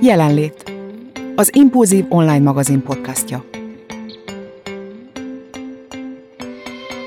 [0.00, 0.72] Jelenlét.
[1.36, 3.44] Az Impulzív online magazin podcastja.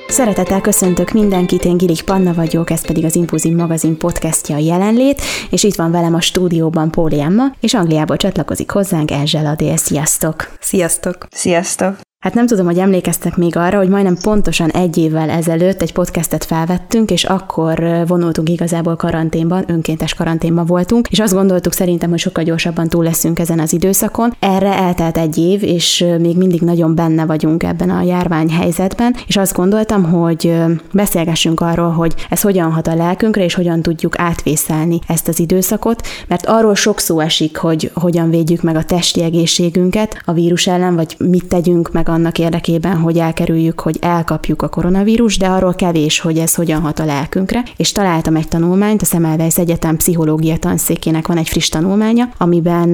[0.08, 5.22] Szeretettel köszöntök mindenkit, én Gilik Panna vagyok, ez pedig az Impulzív magazin podcastja a jelenlét,
[5.50, 9.78] és itt van velem a stúdióban Póli Emma, és Angliából csatlakozik hozzánk Erzsel Adél.
[9.78, 10.58] Sziasztok!
[10.60, 11.28] Sziasztok!
[11.30, 12.11] Sziasztok!
[12.22, 16.46] Hát nem tudom, hogy emlékeztek még arra, hogy majdnem pontosan egy évvel ezelőtt egy podcastet
[16.46, 22.44] felvettünk, és akkor vonultunk igazából karanténban, önkéntes karanténban voltunk, és azt gondoltuk szerintem, hogy sokkal
[22.44, 24.36] gyorsabban túl leszünk ezen az időszakon.
[24.40, 29.56] Erre eltelt egy év, és még mindig nagyon benne vagyunk ebben a járványhelyzetben, és azt
[29.56, 30.56] gondoltam, hogy
[30.94, 36.08] beszélgessünk arról, hogy ez hogyan hat a lelkünkre, és hogyan tudjuk átvészelni ezt az időszakot,
[36.28, 40.96] mert arról sok szó esik, hogy hogyan védjük meg a testi egészségünket a vírus ellen,
[40.96, 46.20] vagy mit tegyünk meg annak érdekében, hogy elkerüljük, hogy elkapjuk a koronavírus, de arról kevés,
[46.20, 47.64] hogy ez hogyan hat a lelkünkre.
[47.78, 52.90] És találtam egy tanulmányt, a Semmelweis Egyetem pszichológia tanszékének van egy friss tanulmánya, amiben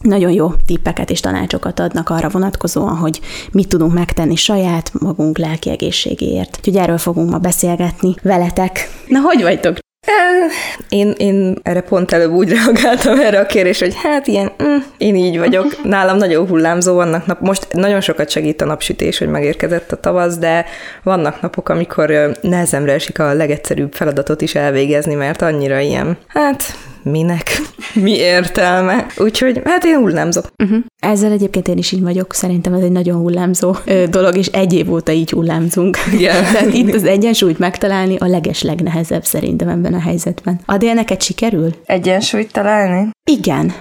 [0.00, 3.20] nagyon jó tippeket és tanácsokat adnak arra vonatkozóan, hogy
[3.52, 6.56] mit tudunk megtenni saját magunk lelki egészségéért.
[6.58, 8.88] Úgyhogy erről fogunk ma beszélgetni veletek.
[9.06, 9.76] Na, hogy vagytok?
[10.88, 15.16] Én, én erre pont előbb úgy reagáltam erre a kérés, hogy hát ilyen, mm, én
[15.16, 15.80] így vagyok.
[15.82, 17.40] Nálam nagyon hullámzó vannak nap.
[17.40, 20.64] Most nagyon sokat segít a napsütés, hogy megérkezett a tavasz, de
[21.02, 26.62] vannak napok, amikor nehezemre esik a legegyszerűbb feladatot is elvégezni, mert annyira ilyen, hát
[27.02, 27.60] minek,
[28.04, 29.06] mi értelme.
[29.16, 30.46] Úgyhogy hát én hullámzok.
[30.62, 30.78] Uh-huh.
[30.98, 32.34] Ezzel egyébként én is így vagyok.
[32.34, 35.96] Szerintem ez egy nagyon hullámzó ö, dolog, és egy év óta így hullámzunk.
[36.12, 36.44] Igen.
[36.52, 40.60] Tehát itt az egyensúlyt megtalálni a leges legnehezebb szerintem ebben a helyzetben.
[40.66, 41.74] Adél, neked sikerül?
[41.84, 43.10] Egyensúlyt találni?
[43.30, 43.72] Igen.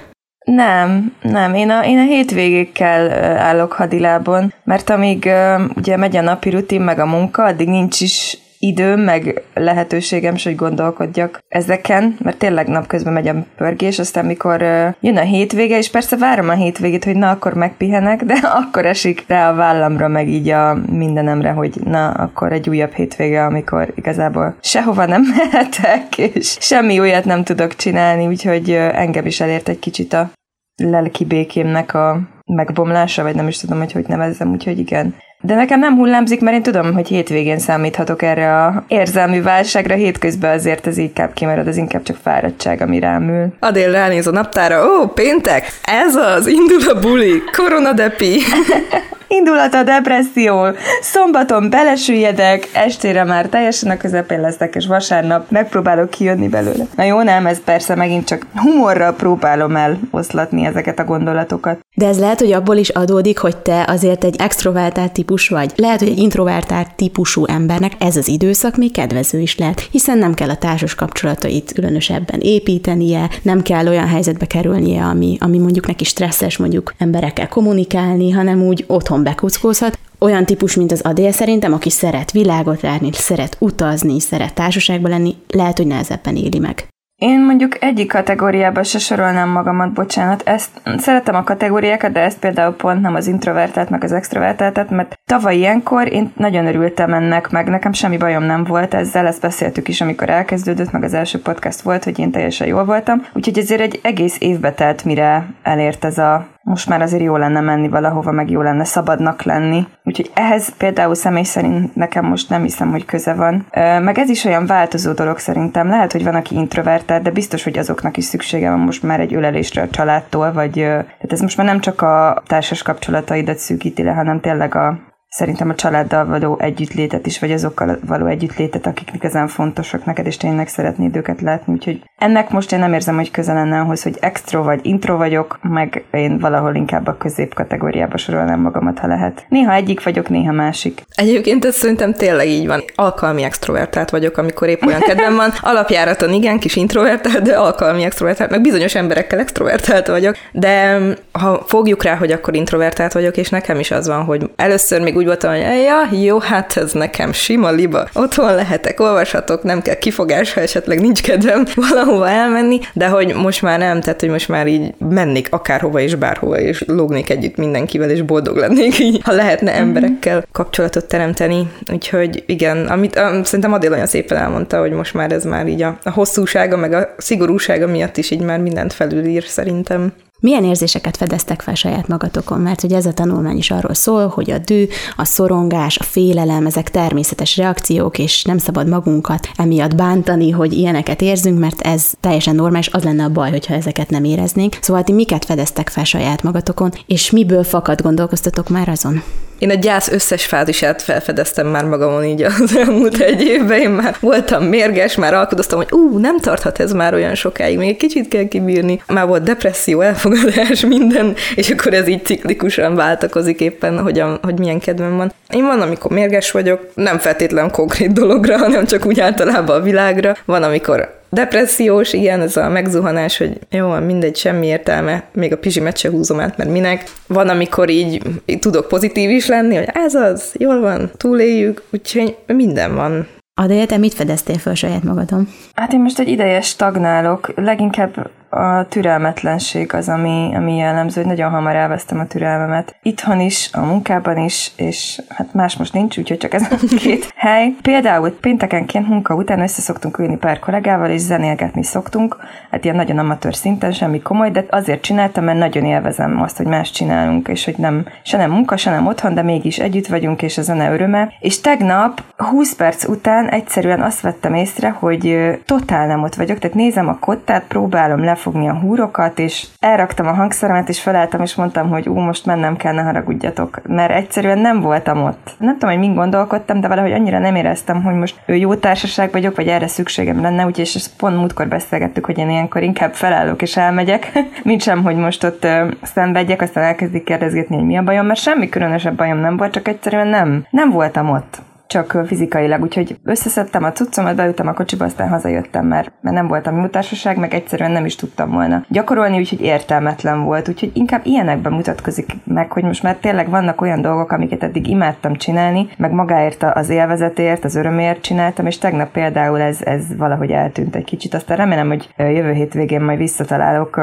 [0.46, 1.54] Nem, nem.
[1.54, 5.30] Én a, én a hétvégékkel állok hadilábon, mert amíg
[5.76, 10.56] ugye megy a napi rutin, meg a munka, addig nincs is időm, meg lehetőségem, hogy
[10.56, 14.62] gondolkodjak ezeken, mert tényleg napközben megy a pörgés, aztán mikor
[15.00, 19.24] jön a hétvége, és persze várom a hétvégét, hogy na, akkor megpihenek, de akkor esik
[19.28, 24.56] rá a vállamra, meg így a mindenemre, hogy na, akkor egy újabb hétvége, amikor igazából
[24.62, 29.80] sehova nem mehetek, és semmi újat nem tudok csinálni, úgyhogy uh, engem is elért egy
[29.80, 30.32] kicsit a
[30.76, 35.16] lelki békémnek a megbomlása, vagy nem is tudom, hogy hogy nevezzem, úgyhogy igen.
[35.42, 40.54] De nekem nem hullámzik, mert én tudom, hogy hétvégén számíthatok erre a érzelmi válságra, hétközben
[40.54, 43.48] azért ez inkább kimarad, az inkább csak fáradtság, ami rám ül.
[43.60, 48.40] Adél ránéz a naptára, ó, péntek, ez az, indul a buli, koronadepi.
[49.38, 50.68] Indulat a depresszió,
[51.02, 56.86] szombaton belesüljedek, estére már teljesen a közepén leszek, és vasárnap megpróbálok kijönni belőle.
[56.96, 61.80] Na jó, nem, ez persze megint csak humorral próbálom eloszlatni ezeket a gondolatokat.
[61.96, 65.72] De ez lehet, hogy abból is adódik, hogy te azért egy extrovertált típus vagy.
[65.76, 70.34] Lehet, hogy egy introvertált típusú embernek ez az időszak még kedvező is lehet, hiszen nem
[70.34, 76.04] kell a társas kapcsolatait különösebben építenie, nem kell olyan helyzetbe kerülnie, ami, ami mondjuk neki
[76.04, 80.00] stresszes, mondjuk emberekkel kommunikálni, hanem úgy otthon bekuckózhat.
[80.20, 85.36] Olyan típus, mint az Adél szerintem, aki szeret világot látni, szeret utazni, szeret társaságban lenni,
[85.48, 86.86] lehet, hogy nehezebben éli meg.
[87.22, 90.42] Én mondjuk egyik kategóriába se sorolnám magamat, bocsánat.
[90.46, 95.14] Ezt szeretem a kategóriákat, de ezt például pont nem az introvertált, meg az extrovertáltat, mert
[95.26, 99.88] tavaly ilyenkor én nagyon örültem ennek, meg nekem semmi bajom nem volt ezzel, ezt beszéltük
[99.88, 103.26] is, amikor elkezdődött, meg az első podcast volt, hogy én teljesen jól voltam.
[103.34, 107.60] Úgyhogy ezért egy egész évbe telt, mire elért ez a most már azért jó lenne
[107.60, 109.88] menni valahova, meg jó lenne szabadnak lenni.
[110.04, 113.66] Úgyhogy ehhez például személy szerint nekem most nem hiszem, hogy köze van.
[114.02, 115.88] Meg ez is olyan változó dolog szerintem.
[115.88, 119.34] Lehet, hogy van, aki introvertált, de biztos, hogy azoknak is szüksége van most már egy
[119.34, 124.12] ölelésre a családtól, vagy tehát ez most már nem csak a társas kapcsolataidat szűkíti le,
[124.12, 129.48] hanem tényleg a szerintem a családdal való együttlétet is, vagy azokkal való együttlétet, akik igazán
[129.48, 131.74] fontosak neked, és tényleg szeretnéd őket látni.
[131.74, 135.60] Úgyhogy ennek most én nem érzem, hogy közel lenne ahhoz, hogy extro vagy intro vagyok,
[135.62, 139.46] meg én valahol inkább a közép kategóriába sorolnám magamat, ha lehet.
[139.50, 141.02] Néha egyik vagyok, néha másik.
[141.16, 142.84] Egyébként ez szerintem tényleg így van.
[142.96, 145.50] Alkalmi extrovertált vagyok, amikor épp olyan kedvem van.
[145.72, 150.36] Alapjáraton igen, kis introvertált, de alkalmi extrovertált, meg bizonyos emberekkel extrovertált vagyok.
[150.52, 151.00] De
[151.32, 155.18] ha fogjuk rá, hogy akkor introvertált vagyok, és nekem is az van, hogy először még
[155.22, 158.08] úgy voltam, hogy ja, jó, hát ez nekem sima liba.
[158.14, 163.62] Otthon lehetek, olvashatok, nem kell kifogás, ha esetleg nincs kedvem valahova elmenni, de hogy most
[163.62, 168.10] már nem, tehát hogy most már így mennék akárhova és bárhova, és lógnék együtt mindenkivel,
[168.10, 169.82] és boldog lennék így, ha lehetne mhm.
[169.82, 171.72] emberekkel kapcsolatot teremteni.
[171.92, 175.82] Úgyhogy igen, amit um, szerintem Adél olyan szépen elmondta, hogy most már ez már így
[175.82, 180.14] a, a hosszúsága, meg a szigorúsága miatt is így már mindent felülír szerintem.
[180.44, 182.60] Milyen érzéseket fedeztek fel saját magatokon?
[182.60, 186.66] Mert ugye ez a tanulmány is arról szól, hogy a dű, a szorongás, a félelem,
[186.66, 192.56] ezek természetes reakciók, és nem szabad magunkat emiatt bántani, hogy ilyeneket érzünk, mert ez teljesen
[192.56, 194.78] normális, az lenne a baj, hogyha ezeket nem éreznénk.
[194.82, 199.24] Szóval ti miket fedeztek fel saját magatokon, és miből fakad gondolkoztatok már azon?
[199.62, 203.80] Én a gyász összes fázisát felfedeztem már magamon így az elmúlt egy évben.
[203.80, 207.90] Én már voltam mérges, már alkudoztam, hogy ú, nem tarthat ez már olyan sokáig, még
[207.90, 209.02] egy kicsit kell kibírni.
[209.08, 214.60] Már volt depresszió, elfogadás, minden, és akkor ez így ciklikusan váltakozik éppen, hogy, a, hogy
[214.60, 215.34] milyen kedvem van.
[215.50, 220.36] Én van, amikor mérges vagyok, nem feltétlen konkrét dologra, hanem csak úgy általában a világra.
[220.46, 225.98] Van, amikor depressziós, igen, ez a megzuhanás, hogy jó, mindegy, semmi értelme, még a pizsimet
[225.98, 227.04] se húzom át, mert minek.
[227.28, 232.36] Van, amikor így, így tudok pozitív is lenni, hogy ez az, jól van, túléljük, úgyhogy
[232.46, 233.28] minden van.
[233.62, 235.48] Adél, te mit fedeztél fel saját magadon?
[235.74, 241.52] Hát én most egy ideje stagnálok, leginkább a türelmetlenség az, ami, ami jellemző, hogy nagyon
[241.52, 242.96] hamar elvesztem a türelmemet.
[243.02, 247.34] Itthon is, a munkában is, és hát más most nincs, úgyhogy csak ez a két
[247.36, 247.76] hely.
[247.82, 252.38] Például péntekenként munka után össze szoktunk ülni pár kollégával, és zenélgetni szoktunk,
[252.72, 256.66] hát ilyen nagyon amatőr szinten, semmi komoly, de azért csináltam, mert nagyon élvezem azt, hogy
[256.66, 260.42] más csinálunk, és hogy nem, se nem munka, se nem otthon, de mégis együtt vagyunk,
[260.42, 261.34] és a zene öröme.
[261.40, 266.76] És tegnap 20 perc után egyszerűen azt vettem észre, hogy totál nem ott vagyok, tehát
[266.76, 271.56] nézem a kottát, próbálom le felfogni a húrokat, és elraktam a hangszeremet, és felálltam, és
[271.56, 275.56] mondtam, hogy ú, most mennem kell, ne haragudjatok, mert egyszerűen nem voltam ott.
[275.58, 279.32] Nem tudom, hogy mind gondolkodtam, de valahogy annyira nem éreztem, hogy most ő jó társaság
[279.32, 283.14] vagyok, vagy erre szükségem lenne, úgyhogy és ezt pont múltkor beszélgettük, hogy én ilyenkor inkább
[283.14, 284.32] felállok és elmegyek,
[284.64, 288.40] mint sem, hogy most ott ö, szenvedjek, aztán elkezdik kérdezgetni, hogy mi a bajom, mert
[288.40, 291.62] semmi különösebb bajom nem volt, csak egyszerűen nem, nem voltam ott
[291.92, 296.76] csak fizikailag, úgyhogy összeszedtem a cuccomat, beültem a kocsiba, aztán hazajöttem, mert, mert nem voltam
[296.76, 302.36] mutatásosság, meg egyszerűen nem is tudtam volna gyakorolni, úgyhogy értelmetlen volt, úgyhogy inkább ilyenekben mutatkozik
[302.44, 306.90] meg, hogy most már tényleg vannak olyan dolgok, amiket eddig imádtam csinálni, meg magáért az
[306.90, 311.88] élvezetért, az örömért csináltam, és tegnap például ez, ez valahogy eltűnt egy kicsit, aztán remélem,
[311.88, 314.02] hogy jövő hétvégén majd visszatalálok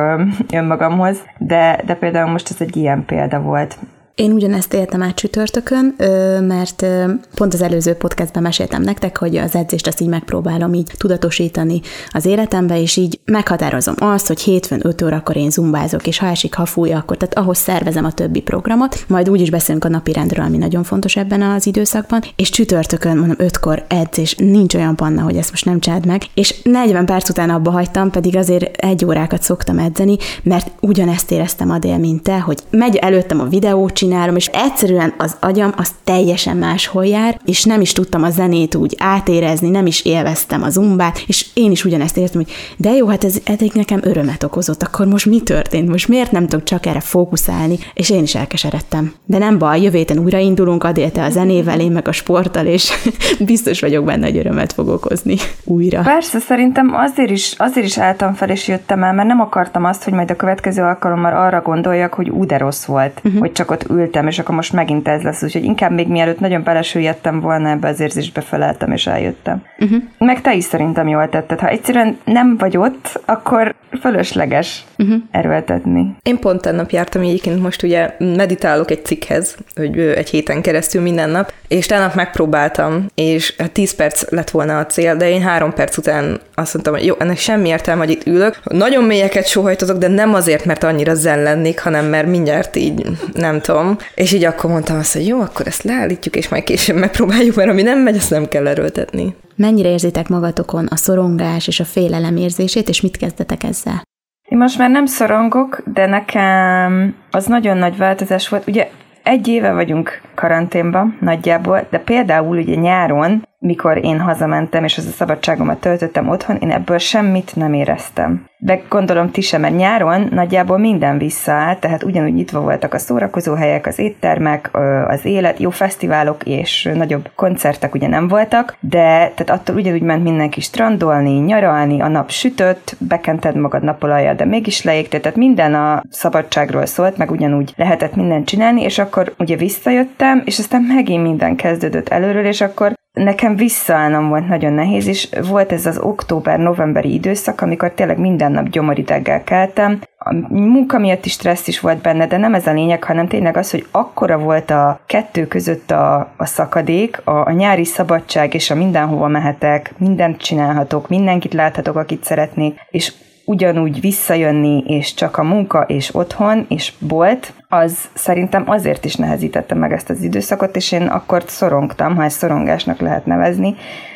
[0.52, 3.78] önmagamhoz, de, de például most ez egy ilyen példa volt.
[4.18, 5.94] Én ugyanezt éltem át csütörtökön,
[6.42, 6.86] mert
[7.34, 11.80] pont az előző podcastben meséltem nektek, hogy az edzést azt így megpróbálom így tudatosítani
[12.10, 16.54] az életembe, és így meghatározom azt, hogy hétfőn 5 órakor én zumbázok, és ha esik,
[16.54, 20.12] ha fúj, akkor tehát ahhoz szervezem a többi programot, majd úgy is beszélünk a napi
[20.12, 25.22] rendről, ami nagyon fontos ebben az időszakban, és csütörtökön mondom 5-kor edzés, nincs olyan panna,
[25.22, 29.04] hogy ezt most nem csád meg, és 40 perc után abba hagytam, pedig azért egy
[29.04, 33.88] órákat szoktam edzeni, mert ugyanezt éreztem a dél, mint te, hogy megy előttem a videó,
[34.08, 38.74] csinálom, és egyszerűen az agyam az teljesen máshol jár, és nem is tudtam a zenét
[38.74, 43.06] úgy átérezni, nem is élveztem a zumbát, és én is ugyanezt értem, hogy de jó,
[43.06, 45.88] hát ez eddig nekem örömet okozott, akkor most mi történt?
[45.88, 47.78] Most miért nem tudok csak erre fókuszálni?
[47.94, 49.12] És én is elkeseredtem.
[49.24, 52.92] De nem baj, jövő héten újraindulunk, adél te a zenével, én meg a sporttal, és
[53.52, 56.00] biztos vagyok benne, hogy örömet fog okozni újra.
[56.00, 60.04] Persze, szerintem azért is, azért is álltam fel, és jöttem el, mert nem akartam azt,
[60.04, 63.40] hogy majd a következő alkalommal arra gondoljak, hogy ú, de rossz volt, uh-huh.
[63.40, 65.42] hogy csak ott ültem, és akkor most megint ez lesz.
[65.42, 69.62] Úgyhogy inkább még mielőtt nagyon belesüllyedtem volna ebbe az érzésbe, feleltem és eljöttem.
[69.78, 70.02] Uh-huh.
[70.18, 71.60] Meg te is szerintem jól tetted.
[71.60, 75.16] Ha egyszerűen nem vagy ott, akkor fölösleges uh-huh.
[75.30, 76.16] erőltetni.
[76.22, 81.30] Én pont tennap jártam egyébként most ugye meditálok egy cikkhez, hogy egy héten keresztül minden
[81.30, 85.96] nap, és tegnap megpróbáltam, és 10 perc lett volna a cél, de én három perc
[85.96, 88.58] után azt mondtam, hogy jó, ennek semmi értelme, hogy itt ülök.
[88.64, 93.60] Nagyon mélyeket sóhajtozok, de nem azért, mert annyira zen lennék, hanem mert mindjárt így, nem
[93.60, 93.87] tudom.
[94.14, 97.70] És így akkor mondtam azt, hogy jó, akkor ezt leállítjuk, és majd később megpróbáljuk, mert
[97.70, 99.34] ami nem megy, azt nem kell erőltetni.
[99.56, 104.02] Mennyire érzitek magatokon a szorongás és a félelem érzését, és mit kezdetek ezzel?
[104.48, 108.66] Én most már nem szorongok, de nekem az nagyon nagy változás volt.
[108.66, 108.88] Ugye
[109.22, 115.10] egy éve vagyunk karanténban nagyjából, de például ugye nyáron mikor én hazamentem, és az a
[115.10, 118.46] szabadságomat töltöttem otthon, én ebből semmit nem éreztem.
[118.58, 123.86] De gondolom ti sem, mert nyáron nagyjából minden visszaállt, tehát ugyanúgy nyitva voltak a szórakozóhelyek,
[123.86, 124.70] az éttermek,
[125.06, 130.22] az élet, jó fesztiválok és nagyobb koncertek ugye nem voltak, de tehát attól ugyanúgy ment
[130.22, 136.02] mindenki strandolni, nyaralni, a nap sütött, bekented magad napolajjal, de mégis leégte, tehát minden a
[136.10, 141.56] szabadságról szólt, meg ugyanúgy lehetett mindent csinálni, és akkor ugye visszajöttem, és aztán megint minden
[141.56, 147.60] kezdődött előről, és akkor nekem visszaállnom volt nagyon nehéz, és volt ez az október-novemberi időszak,
[147.60, 150.00] amikor tényleg minden nap gyomorideggel keltem.
[150.18, 153.56] A munka miatt is stressz is volt benne, de nem ez a lényeg, hanem tényleg
[153.56, 158.70] az, hogy akkora volt a kettő között a, a szakadék, a, a nyári szabadság és
[158.70, 163.12] a mindenhova mehetek, mindent csinálhatok, mindenkit láthatok, akit szeretnék, és
[163.48, 169.74] ugyanúgy visszajönni, és csak a munka, és otthon, és bolt, az szerintem azért is nehezítette
[169.74, 173.74] meg ezt az időszakot, és én akkor szorongtam, ha ezt szorongásnak lehet nevezni,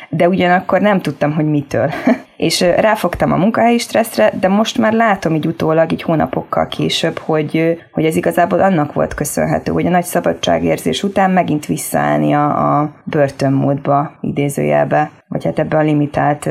[0.09, 1.89] de ugyanakkor nem tudtam, hogy mitől.
[2.37, 7.77] és ráfogtam a munkahelyi stresszre, de most már látom így utólag, így hónapokkal később, hogy,
[7.91, 12.93] hogy ez igazából annak volt köszönhető, hogy a nagy szabadságérzés után megint visszaállni a, a
[13.03, 16.49] börtönmódba, idézőjelbe, vagy hát ebbe a limitált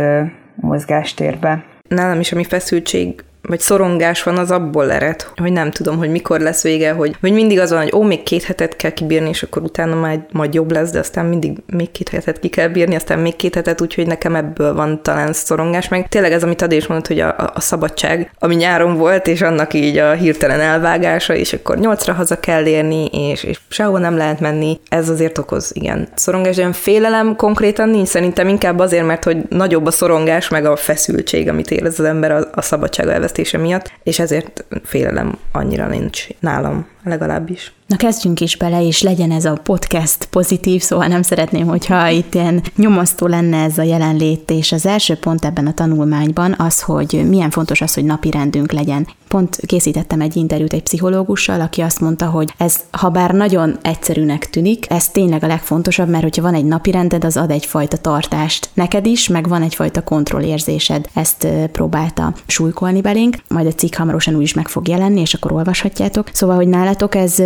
[0.55, 1.65] mozgástérbe.
[1.93, 6.41] Nálam is, ami feszültség vagy szorongás van, az abból ered, hogy nem tudom, hogy mikor
[6.41, 9.43] lesz vége, hogy, hogy mindig az van, hogy ó, még két hetet kell kibírni, és
[9.43, 12.95] akkor utána majd, majd jobb lesz, de aztán mindig még két hetet ki kell bírni,
[12.95, 16.87] aztán még két hetet, úgyhogy nekem ebből van talán szorongás, meg tényleg ez, amit Adés
[16.87, 21.53] mondott, hogy a, a szabadság, ami nyáron volt, és annak így a hirtelen elvágása, és
[21.53, 26.09] akkor nyolcra haza kell érni, és, és sehol nem lehet menni, ez azért okoz, igen,
[26.15, 30.77] szorongás, de félelem konkrétan nincs, szerintem inkább azért, mert hogy nagyobb a szorongás, meg a
[30.77, 36.27] feszültség, amit érez az ember a, a szabadság elvesztése miatt, és ezért félelem annyira nincs
[36.41, 37.73] nálam legalábbis.
[37.87, 42.35] Na kezdjünk is bele, és legyen ez a podcast pozitív, szóval nem szeretném, hogyha itt
[42.35, 47.25] ilyen nyomasztó lenne ez a jelenlét, és az első pont ebben a tanulmányban az, hogy
[47.29, 49.09] milyen fontos az, hogy napi rendünk legyen.
[49.29, 54.51] Pont készítettem egy interjút egy pszichológussal, aki azt mondta, hogy ez, ha bár nagyon egyszerűnek
[54.51, 58.69] tűnik, ez tényleg a legfontosabb, mert hogyha van egy napi rended, az ad egyfajta tartást
[58.75, 61.09] neked is, meg van egyfajta kontrollérzésed.
[61.15, 65.53] Ezt próbálta súlykolni belénk, majd a cikk hamarosan úgy is meg fog jelenni, és akkor
[65.53, 66.29] olvashatjátok.
[66.33, 67.43] Szóval, hogy nálatok ez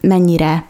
[0.00, 0.64] mennyire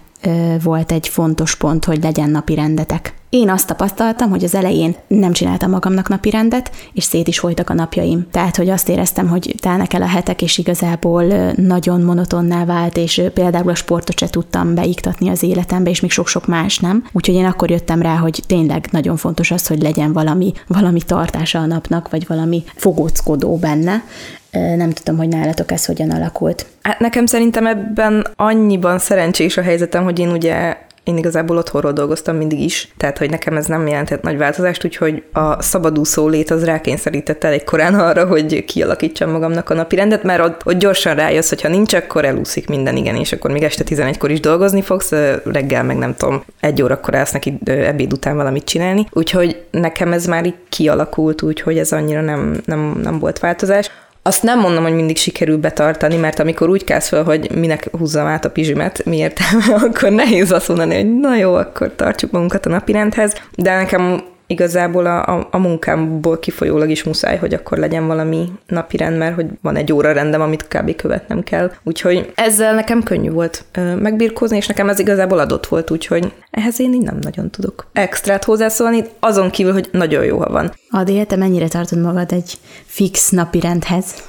[0.63, 3.15] volt egy fontos pont, hogy legyen napi rendetek?
[3.31, 7.71] Én azt tapasztaltam, hogy az elején nem csináltam magamnak napi rendet, és szét is folytak
[7.71, 8.27] a napjaim.
[8.31, 11.25] Tehát, hogy azt éreztem, hogy telnek el a hetek, és igazából
[11.57, 16.47] nagyon monotonná vált, és például a sportot se tudtam beiktatni az életembe, és még sok-sok
[16.47, 17.05] más nem.
[17.13, 21.59] Úgyhogy én akkor jöttem rá, hogy tényleg nagyon fontos az, hogy legyen valami, valami tartása
[21.59, 24.05] a napnak, vagy valami fogóckodó benne.
[24.53, 26.67] Nem tudom, hogy nálatok ez hogyan alakult.
[26.83, 30.77] Hát nekem szerintem ebben annyiban szerencsés a helyzetem, hogy én ugye
[31.11, 35.23] én igazából otthonról dolgoztam mindig is, tehát hogy nekem ez nem jelentett nagy változást, úgyhogy
[35.33, 40.45] a szabadúszó lét az rákényszerített elég korán arra, hogy kialakítsam magamnak a napi rendet, mert
[40.45, 43.85] ott, ott gyorsan rájössz, hogy ha nincs, akkor elúszik minden, igen, és akkor még este
[43.87, 45.11] 11-kor is dolgozni fogsz,
[45.45, 50.27] reggel meg nem tudom, egy órakor állsz neki ebéd után valamit csinálni, úgyhogy nekem ez
[50.27, 53.91] már így kialakult, úgyhogy ez annyira nem, nem, nem volt változás.
[54.23, 58.27] Azt nem mondom, hogy mindig sikerül betartani, mert amikor úgy kezd fel, hogy minek húzzam
[58.27, 59.39] át a pizsimet, miért,
[59.87, 65.07] akkor nehéz azt mondani, hogy na jó, akkor tartsuk magunkat a napirendhez, de nekem igazából
[65.07, 69.77] a, a, a munkámból kifolyólag is muszáj, hogy akkor legyen valami napirend, mert hogy van
[69.77, 70.97] egy óra rendem, amit kb.
[70.97, 71.71] követnem kell.
[71.83, 73.65] Úgyhogy ezzel nekem könnyű volt
[73.99, 78.45] megbirkózni, és nekem ez igazából adott volt, úgyhogy ehhez én így nem nagyon tudok extrát
[78.45, 80.73] hozzászólni, azon kívül, hogy nagyon jó, ha van.
[80.91, 82.53] Adi, te mennyire tartod magad egy
[82.87, 84.29] fix napirendhez?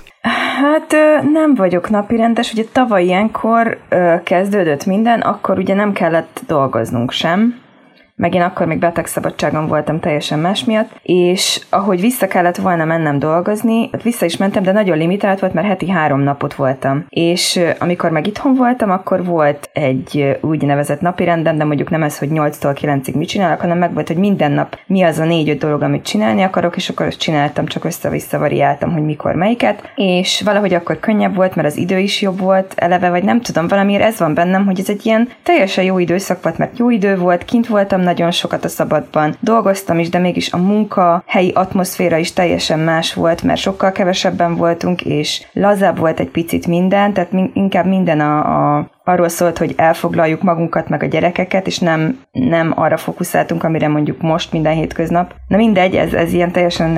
[0.62, 0.92] Hát
[1.34, 3.78] nem vagyok napirendes, ugye tavaly ilyenkor
[4.24, 7.62] kezdődött minden, akkor ugye nem kellett dolgoznunk sem,
[8.22, 13.20] meg én akkor még betegszabadságon voltam teljesen más miatt, és ahogy vissza kellett volna mennem
[13.20, 17.06] dolgozni, hát vissza is mentem, de nagyon limitált volt, mert heti három napot voltam.
[17.10, 22.18] És amikor meg itthon voltam, akkor volt egy úgynevezett napi rendem, de mondjuk nem ez,
[22.18, 25.60] hogy 8-tól 9-ig mit csinálok, hanem meg volt, hogy minden nap mi az a négy-öt
[25.60, 30.42] dolog, amit csinálni akarok, és akkor azt csináltam, csak össze-vissza variáltam, hogy mikor melyiket, és
[30.46, 34.04] valahogy akkor könnyebb volt, mert az idő is jobb volt eleve, vagy nem tudom, valamiért
[34.04, 37.46] ez van bennem, hogy ez egy ilyen teljesen jó időszak volt, mert jó idő volt,
[37.46, 39.36] kint voltam nagyon sokat a szabadban.
[39.39, 44.56] Dolgoztam is, de mégis a munka, helyi atmoszféra is teljesen más volt, mert sokkal kevesebben
[44.56, 49.74] voltunk, és lazább volt egy picit minden, tehát inkább minden a, a arról szólt, hogy
[49.77, 55.34] elfoglaljuk magunkat meg a gyerekeket, és nem, nem arra fókuszáltunk, amire mondjuk most minden hétköznap.
[55.48, 56.98] Na mindegy, ez, ez ilyen teljesen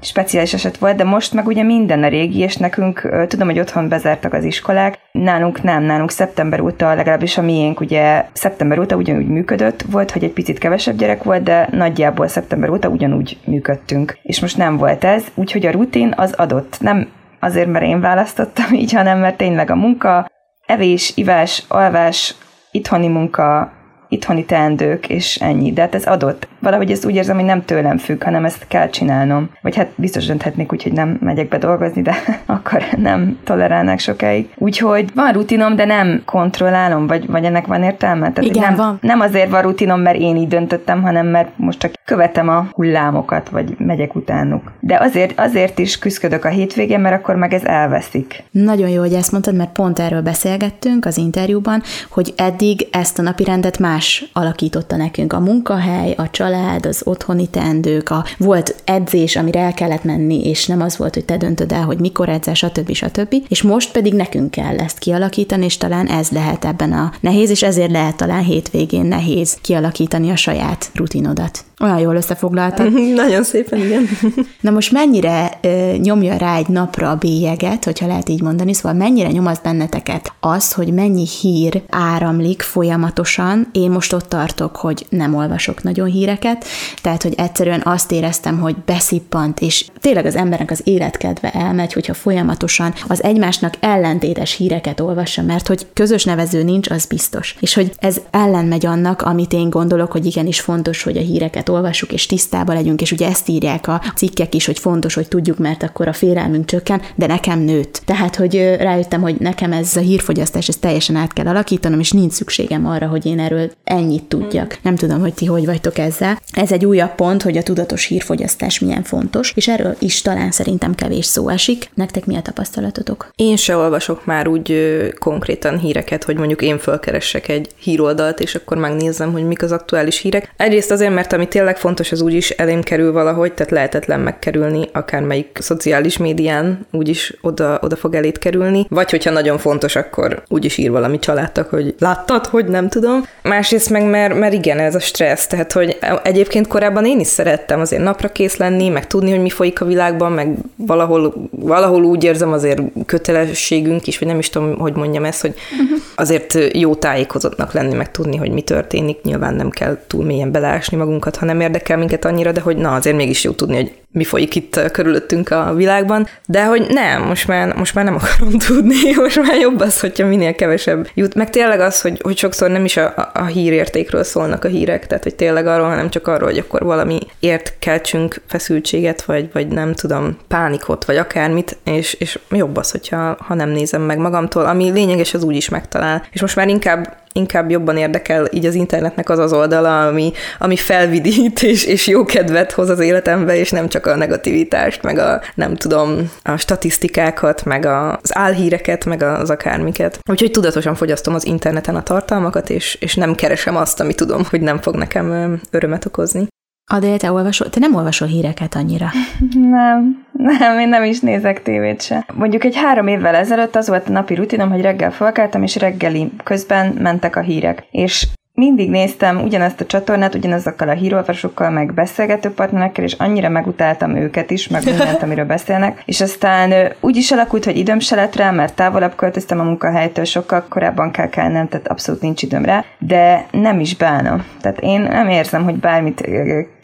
[0.00, 3.88] speciális eset volt, de most meg ugye minden a régi, és nekünk, tudom, hogy otthon
[3.88, 9.28] bezártak az iskolák, nálunk nem, nálunk szeptember óta, legalábbis a miénk ugye szeptember óta ugyanúgy
[9.28, 14.18] működött, volt, hogy egy picit kevesebb gyerek volt, de nagyjából szeptember óta ugyanúgy működtünk.
[14.22, 16.76] És most nem volt ez, úgyhogy a rutin az adott.
[16.80, 17.08] Nem
[17.40, 20.30] azért, mert én választottam így, hanem mert tényleg a munka,
[20.66, 22.34] evés, ivás, alvás,
[22.70, 23.72] itthoni munka,
[24.08, 25.72] itthoni teendők, és ennyi.
[25.72, 26.48] De hát ez adott.
[26.58, 29.50] Valahogy ezt úgy érzem, hogy nem tőlem függ, hanem ezt kell csinálnom.
[29.62, 34.48] Vagy hát biztos dönthetnék úgy, hogy nem megyek be dolgozni, de akkor nem tolerálnak sokáig.
[34.56, 38.32] Úgyhogy van rutinom, de nem kontrollálom, vagy, vagy ennek van értelme?
[38.32, 38.98] Tehát Igen, nem, van.
[39.00, 43.48] nem azért van rutinom, mert én így döntöttem, hanem mert most csak követem a hullámokat,
[43.48, 44.72] vagy megyek utánuk.
[44.80, 48.44] De azért, azért is küzdök a hétvégén, mert akkor meg ez elveszik.
[48.50, 53.22] Nagyon jó, hogy ezt mondtad, mert pont erről beszélgettünk az interjúban, hogy eddig ezt a
[53.22, 59.36] napirendet már más alakította nekünk a munkahely, a család, az otthoni teendők, a volt edzés,
[59.36, 62.54] amire el kellett menni, és nem az volt, hogy te döntöd el, hogy mikor edzel,
[62.54, 62.92] stb.
[62.92, 63.34] stb.
[63.48, 67.62] És most pedig nekünk kell ezt kialakítani, és talán ez lehet ebben a nehéz, és
[67.62, 71.64] ezért lehet talán hétvégén nehéz kialakítani a saját rutinodat.
[71.80, 72.92] Olyan jól összefoglaltad.
[73.14, 74.08] Nagyon szépen, igen.
[74.60, 78.92] Na most mennyire ö, nyomja rá egy napra a bélyeget, hogyha lehet így mondani, szóval
[78.92, 83.68] mennyire nyom az benneteket az, hogy mennyi hír áramlik folyamatosan.
[83.72, 86.64] Én most ott tartok, hogy nem olvasok nagyon híreket,
[87.02, 92.14] tehát, hogy egyszerűen azt éreztem, hogy beszippant, és tényleg az embernek az életkedve elmegy, hogyha
[92.14, 97.56] folyamatosan az egymásnak ellentétes híreket olvassa, mert hogy közös nevező nincs, az biztos.
[97.60, 101.68] És hogy ez ellen megy annak, amit én gondolok, hogy igenis fontos, hogy a híreket
[101.68, 105.58] olvassuk, és tisztában legyünk, és ugye ezt írják a cikkek is, hogy fontos, hogy tudjuk,
[105.58, 108.02] mert akkor a félelmünk csökken, de nekem nőtt.
[108.04, 112.32] Tehát, hogy rájöttem, hogy nekem ez a hírfogyasztás, ez teljesen át kell alakítanom, és nincs
[112.32, 114.78] szükségem arra, hogy én erről ennyit tudjak.
[114.82, 116.40] Nem tudom, hogy ti hogy vagytok ezzel.
[116.52, 120.94] Ez egy újabb pont, hogy a tudatos hírfogyasztás milyen fontos, és erről is talán szerintem
[120.94, 121.90] kevés szó esik.
[121.94, 123.30] Nektek mi a tapasztalatotok?
[123.36, 128.54] Én se olvasok már úgy ö, konkrétan híreket, hogy mondjuk én fölkeressek egy híroldalt, és
[128.54, 130.52] akkor megnézem, hogy mik az aktuális hírek.
[130.56, 135.58] Egyrészt azért, mert amit tényleg fontos, az úgyis elém kerül valahogy, tehát lehetetlen megkerülni, akármelyik
[135.60, 138.86] szociális médián úgyis oda, oda fog elét kerülni.
[138.88, 143.22] Vagy hogyha nagyon fontos, akkor úgyis ír valami családtak, hogy láttad, hogy nem tudom.
[143.66, 147.80] Másrészt meg, mert, mert igen, ez a stressz, tehát hogy egyébként korábban én is szerettem
[147.80, 152.24] azért napra kész lenni, meg tudni, hogy mi folyik a világban, meg valahol, valahol úgy
[152.24, 155.98] érzem azért kötelességünk is, vagy nem is tudom, hogy mondjam ezt, hogy uh-huh.
[156.14, 159.22] azért jó tájékozottnak lenni, meg tudni, hogy mi történik.
[159.22, 163.16] Nyilván nem kell túl mélyen beleásni magunkat, nem érdekel minket annyira, de hogy na, azért
[163.16, 167.74] mégis jó tudni, hogy mi folyik itt körülöttünk a világban, de hogy nem, most már,
[167.74, 171.34] most már nem akarom tudni, most már jobb az, hogyha minél kevesebb jut.
[171.34, 175.22] Meg tényleg az, hogy, hogy sokszor nem is a, a hírértékről szólnak a hírek, tehát
[175.22, 179.94] hogy tényleg arról, hanem csak arról, hogy akkor valami ért keltsünk feszültséget, vagy, vagy nem
[179.94, 184.90] tudom, pánikot, vagy akármit, és, és jobb az, hogyha ha nem nézem meg magamtól, ami
[184.90, 186.22] lényeges, az úgy is megtalál.
[186.30, 190.76] És most már inkább inkább jobban érdekel így az internetnek az az oldala, ami, ami
[190.76, 195.40] felvidít és, és jó kedvet hoz az életembe, és nem csak a negativitást, meg a
[195.54, 200.18] nem tudom, a statisztikákat, meg az álhíreket, meg az akármiket.
[200.30, 204.60] Úgyhogy tudatosan fogyasztom az interneten a tartalmakat, és, és nem keresem azt, ami tudom, hogy
[204.60, 206.46] nem fog nekem örömet okozni.
[206.88, 207.70] Adél, te olvasol?
[207.70, 209.10] Te nem olvasol híreket annyira.
[209.70, 212.26] Nem, nem, én nem is nézek tévét se.
[212.34, 216.32] Mondjuk egy három évvel ezelőtt az volt a napi rutinom, hogy reggel felkeltem, és reggeli
[216.44, 217.86] közben mentek a hírek.
[217.90, 224.16] És mindig néztem ugyanezt a csatornát, ugyanazokkal a hírolvasókkal, meg beszélgető partnerekkel, és annyira megutáltam
[224.16, 226.02] őket is, meg mindent, amiről beszélnek.
[226.04, 230.24] És aztán úgy is alakult, hogy időm se lett rá, mert távolabb költöztem a munkahelytől,
[230.24, 234.44] sokkal korábban kell kellene, tehát abszolút nincs időm rá, de nem is bánom.
[234.60, 236.20] Tehát én nem érzem, hogy bármit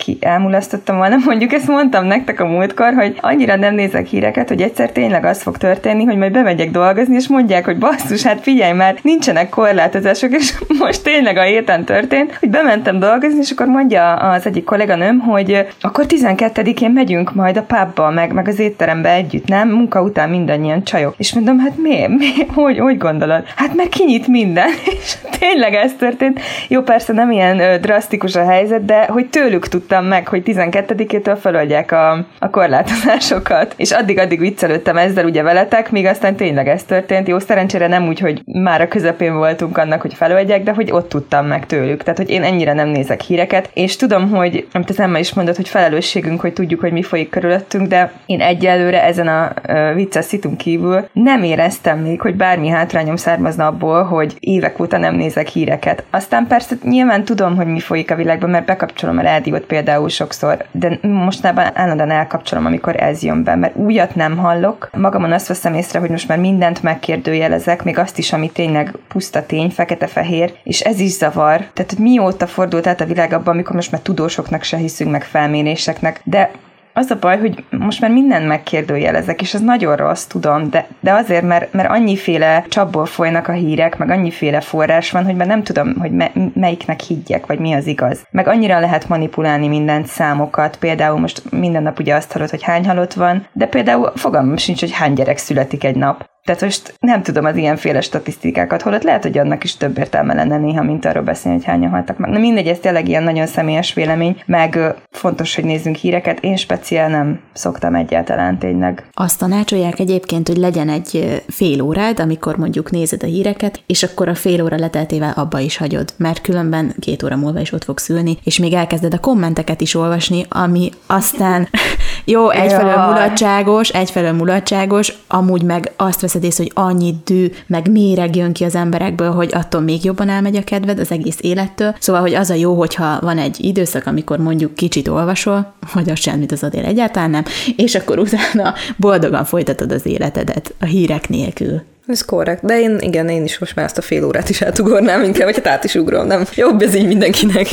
[0.02, 1.16] ki elmulasztottam volna.
[1.28, 5.42] Mondjuk ezt mondtam nektek a múltkor, hogy annyira nem nézek híreket, hogy egyszer tényleg az
[5.42, 10.32] fog történni, hogy majd bemegyek dolgozni, és mondják, hogy basszus, hát figyelj már, nincsenek korlátozások,
[10.32, 15.18] és most tényleg a héten történt, hogy bementem dolgozni, és akkor mondja az egyik kolléganőm,
[15.18, 19.68] hogy akkor 12-én megyünk majd a pubba, meg, meg az étterembe együtt, nem?
[19.68, 21.14] Munka után mindannyian csajok.
[21.16, 22.06] És mondom, hát mi?
[22.08, 22.26] mi?
[22.54, 23.42] Hogy, hogy gondolod?
[23.56, 24.68] Hát meg kinyit minden.
[25.02, 26.40] És tényleg ez történt.
[26.68, 31.36] Jó, persze nem ilyen ö, drasztikus a helyzet, de hogy tőlük tudtam meg, hogy 12-től
[31.40, 33.74] feladják a, a korlátozásokat.
[33.76, 37.28] És addig-addig viccelődtem ezzel ugye veletek, míg aztán tényleg ez történt.
[37.28, 41.08] Jó, szerencsére nem úgy, hogy már a közepén voltunk annak, hogy feladják, de hogy ott
[41.08, 42.02] tudtam meg tőlük.
[42.02, 45.56] Tehát, hogy én ennyire nem nézek híreket, és tudom, hogy, amit az Emma is mondott,
[45.56, 50.24] hogy felelősségünk, hogy tudjuk, hogy mi folyik körülöttünk, de én egyelőre ezen a uh, vicces
[50.24, 55.48] szitunk kívül nem éreztem még, hogy bármi hátrányom származna abból, hogy évek óta nem nézek
[55.48, 56.04] híreket.
[56.10, 60.64] Aztán persze nyilván tudom, hogy mi folyik a világban, mert bekapcsolom a rádiót például sokszor,
[60.70, 64.90] de mostanában állandóan elkapcsolom, amikor ez jön be, mert újat nem hallok.
[64.96, 69.46] Magamon azt veszem észre, hogy most már mindent megkérdőjelezek, még azt is, ami tényleg puszta
[69.46, 73.74] tény, fekete-fehér, és ez is zavar, tehát, hogy mióta fordult át a világ abban, amikor
[73.74, 76.50] most már tudósoknak se hiszünk, meg felméréseknek, de
[76.94, 81.12] az a baj, hogy most már minden megkérdőjelezek, és ez nagyon rossz, tudom, de, de
[81.12, 85.62] azért, mert, mert annyiféle csapból folynak a hírek, meg annyiféle forrás van, hogy már nem
[85.62, 88.26] tudom, hogy me, melyiknek higgyek, vagy mi az igaz.
[88.30, 92.86] Meg annyira lehet manipulálni mindent számokat, például most minden nap ugye azt hallod, hogy hány
[92.86, 96.30] halott van, de például fogalmam sincs, hogy hány gyerek születik egy nap.
[96.44, 100.56] Tehát most nem tudom az ilyenféle statisztikákat, holott lehet, hogy annak is több értelme lenne
[100.56, 102.30] néha, mint arról beszélni, hogy hányan haltak meg.
[102.30, 106.40] Na mindegy, ez tényleg ilyen nagyon személyes vélemény, meg fontos, hogy nézzünk híreket.
[106.40, 109.06] Én speciál nem szoktam egyáltalán tényleg.
[109.12, 114.28] Azt tanácsolják egyébként, hogy legyen egy fél órád, amikor mondjuk nézed a híreket, és akkor
[114.28, 118.08] a fél óra leteltével abba is hagyod, mert különben két óra múlva is ott fogsz
[118.08, 121.68] ülni, és még elkezded a kommenteket is olvasni, ami aztán
[122.24, 128.36] jó, egyfelől mulatságos, egyfelől mulatságos, amúgy meg azt veszed észre, hogy annyi dű, meg méreg
[128.36, 131.94] jön ki az emberekből, hogy attól még jobban elmegy a kedved az egész élettől.
[131.98, 136.18] Szóval, hogy az a jó, hogyha van egy időszak, amikor mondjuk kicsit olvasol, vagy az
[136.18, 137.44] semmit az adél egyáltalán nem,
[137.76, 141.82] és akkor utána boldogan folytatod az életedet a hírek nélkül.
[142.06, 142.64] Ez korrekt.
[142.64, 145.54] De én, igen, én is most már ezt a fél órát is átugornám inkább, vagy
[145.54, 146.44] hát át is ugrom, nem?
[146.54, 147.68] Jobb ez így mindenkinek.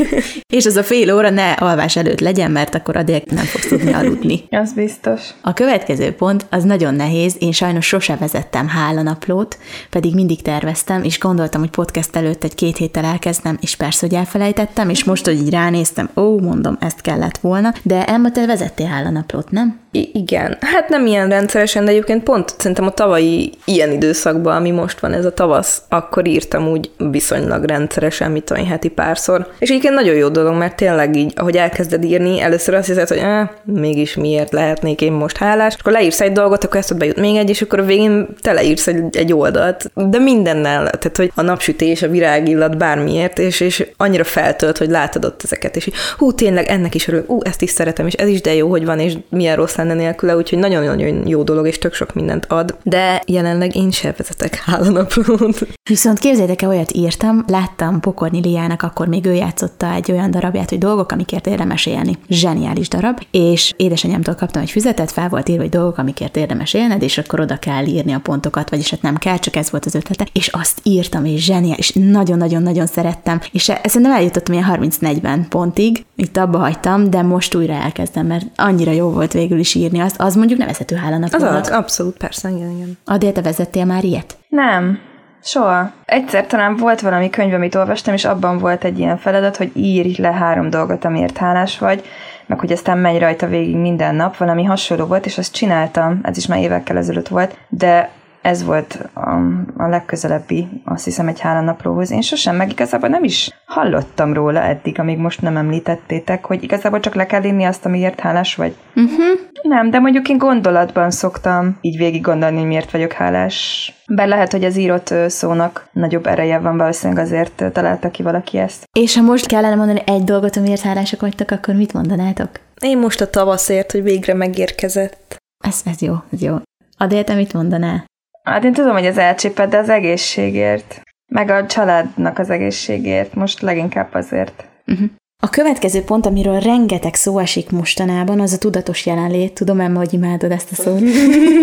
[0.54, 3.94] És az a fél óra ne alvás előtt legyen, mert akkor addig nem fogsz tudni
[3.94, 4.44] aludni.
[4.52, 5.22] Az biztos.
[5.42, 9.58] A következő pont az nagyon nehéz, én sajnos sose vezettem hálanaplót,
[9.90, 14.16] pedig mindig terveztem, és gondoltam, hogy podcast előtt egy két héttel elkezdem, és persze, hogy
[14.16, 18.88] elfelejtettem, és most, hogy így ránéztem, ó, mondom, ezt kellett volna, de Emma, te vezettél
[18.88, 19.80] hálanaplót, nem?
[19.92, 20.58] I- igen.
[20.62, 25.14] Hát nem ilyen rendszeresen, de egyébként pont szerintem a tavalyi ilyen időszakban, ami most van,
[25.14, 29.48] ez a tavasz, akkor írtam úgy viszonylag rendszeresen, mit tudom, heti párszor.
[29.60, 33.18] És egyébként nagyon jó dolog, mert tényleg így, ahogy elkezded írni, először azt hiszed, hogy
[33.18, 35.74] eh, mégis miért lehetnék én most hálás.
[35.74, 38.88] És akkor leírsz egy dolgot, akkor ezt bejut még egy, és akkor a végén teleírsz
[38.88, 39.92] egy, egy oldalt.
[39.94, 45.26] De mindennel, tehát hogy a napsütés, a virágillat, bármiért, és, és annyira feltölt, hogy látod
[45.26, 48.28] ott ezeket, és így, hú, tényleg ennek is örülök, ú, ezt is szeretem, és ez
[48.28, 51.78] is de jó, hogy van, és milyen rossz lenne nélküle, úgyhogy nagyon-nagyon jó dolog, és
[51.78, 52.78] tök sok mindent ad.
[52.84, 55.68] De jelenleg én sem vezetek hálanaplót.
[55.90, 60.70] Viszont képzeljétek el, olyat írtam, láttam Pokorni Liának, akkor még ő játszotta egy olyan darabját,
[60.70, 62.18] hogy dolgok, amikért érdemes élni.
[62.28, 67.02] Zseniális darab, és édesanyámtól kaptam egy füzetet, fel volt írva, hogy dolgok, amikért érdemes élned,
[67.02, 69.96] és akkor oda kell írni a pontokat, vagyis hát nem kell, csak ez volt az
[69.96, 70.28] ötlete.
[70.34, 73.40] És azt írtam, és zseniális, és nagyon-nagyon-nagyon szerettem.
[73.52, 78.46] És e- szerintem eljutottam ilyen 30-40 pontig, itt abba hagytam, de most újra elkezdem, mert
[78.56, 82.50] annyira jó volt végül is írni azt, az mondjuk nevezhető hálának Az az, abszolút, persze,
[82.50, 82.98] igen, igen.
[83.06, 84.38] Adél, te vezettél már ilyet?
[84.50, 85.00] Nem,
[85.44, 85.92] soha.
[86.06, 90.22] Egyszer talán volt valami könyv, amit olvastam, és abban volt egy ilyen feladat, hogy írj
[90.22, 92.04] le három dolgot, amiért hálás vagy,
[92.46, 96.38] meg hogy aztán menj rajta végig minden nap, valami hasonló volt, és azt csináltam, ez
[96.38, 98.10] is már évekkel ezelőtt volt, de
[98.42, 99.30] ez volt a,
[99.78, 102.12] a legközelebbi, azt hiszem, egy hálanaplóhoz.
[102.12, 107.00] Én sosem, meg igazából nem is hallottam róla eddig, amíg most nem említettétek, hogy igazából
[107.00, 108.76] csak le kell írni azt, amiért hálás vagy.
[108.96, 109.40] Uh-huh.
[109.62, 113.94] Nem, de mondjuk én gondolatban szoktam így végig gondolni, hogy miért vagyok hálás.
[114.08, 118.84] Bár lehet, hogy az írott szónak nagyobb ereje van, valószínűleg azért találta ki valaki ezt.
[119.00, 122.50] És ha most kellene mondani egy dolgot, amiért hálásak vagytok, akkor mit mondanátok?
[122.82, 125.38] Én most a tavaszért, hogy végre megérkezett.
[125.66, 126.56] Ez, ez jó, ez jó.
[126.98, 128.09] Adél, te mit mondanál?
[128.50, 131.02] Hát én tudom, hogy az elcséped, de az egészségért.
[131.28, 133.34] Meg a családnak az egészségért.
[133.34, 134.66] Most leginkább azért.
[134.88, 135.10] Uh-huh.
[135.42, 139.54] A következő pont, amiről rengeteg szó esik mostanában, az a tudatos jelenlét.
[139.54, 141.00] Tudom, Emma, hogy imádod ezt a szót.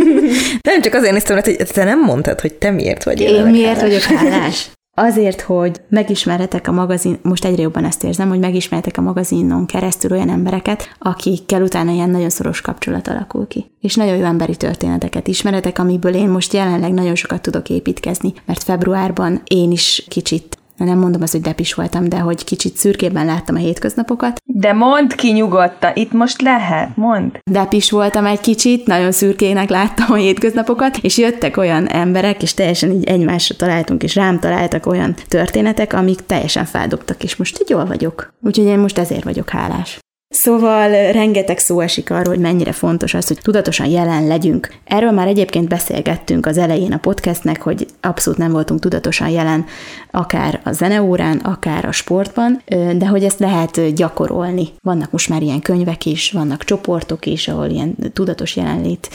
[0.69, 3.81] nem, csak azért néztem, hogy te nem mondtad, hogy te miért vagy Én miért hálás.
[3.81, 4.71] vagyok hálás?
[4.99, 10.11] Azért, hogy megismerhetek a magazin, most egyre jobban ezt érzem, hogy megismerhetek a magazinon keresztül
[10.11, 13.71] olyan embereket, akikkel utána ilyen nagyon szoros kapcsolat alakul ki.
[13.81, 18.63] És nagyon jó emberi történeteket ismeretek, amiből én most jelenleg nagyon sokat tudok építkezni, mert
[18.63, 23.55] februárban én is kicsit nem mondom azt, hogy depis voltam, de hogy kicsit szürkében láttam
[23.55, 24.41] a hétköznapokat.
[24.45, 27.41] De mondd ki nyugodtan, itt most lehet, mond.
[27.51, 32.91] Depis voltam egy kicsit, nagyon szürkének láttam a hétköznapokat, és jöttek olyan emberek, és teljesen
[32.91, 37.85] így egymásra találtunk, és rám találtak olyan történetek, amik teljesen feldobtak, és most így jól
[37.85, 38.35] vagyok.
[38.43, 39.99] Úgyhogy én most ezért vagyok hálás.
[40.29, 44.75] Szóval rengeteg szó esik arról, hogy mennyire fontos az, hogy tudatosan jelen legyünk.
[44.85, 49.65] Erről már egyébként beszélgettünk az elején a podcastnek, hogy abszolút nem voltunk tudatosan jelen,
[50.11, 52.63] akár a zeneórán, akár a sportban,
[52.97, 54.69] de hogy ezt lehet gyakorolni.
[54.83, 59.11] Vannak most már ilyen könyvek is, vannak csoportok is, ahol ilyen tudatos jelenlét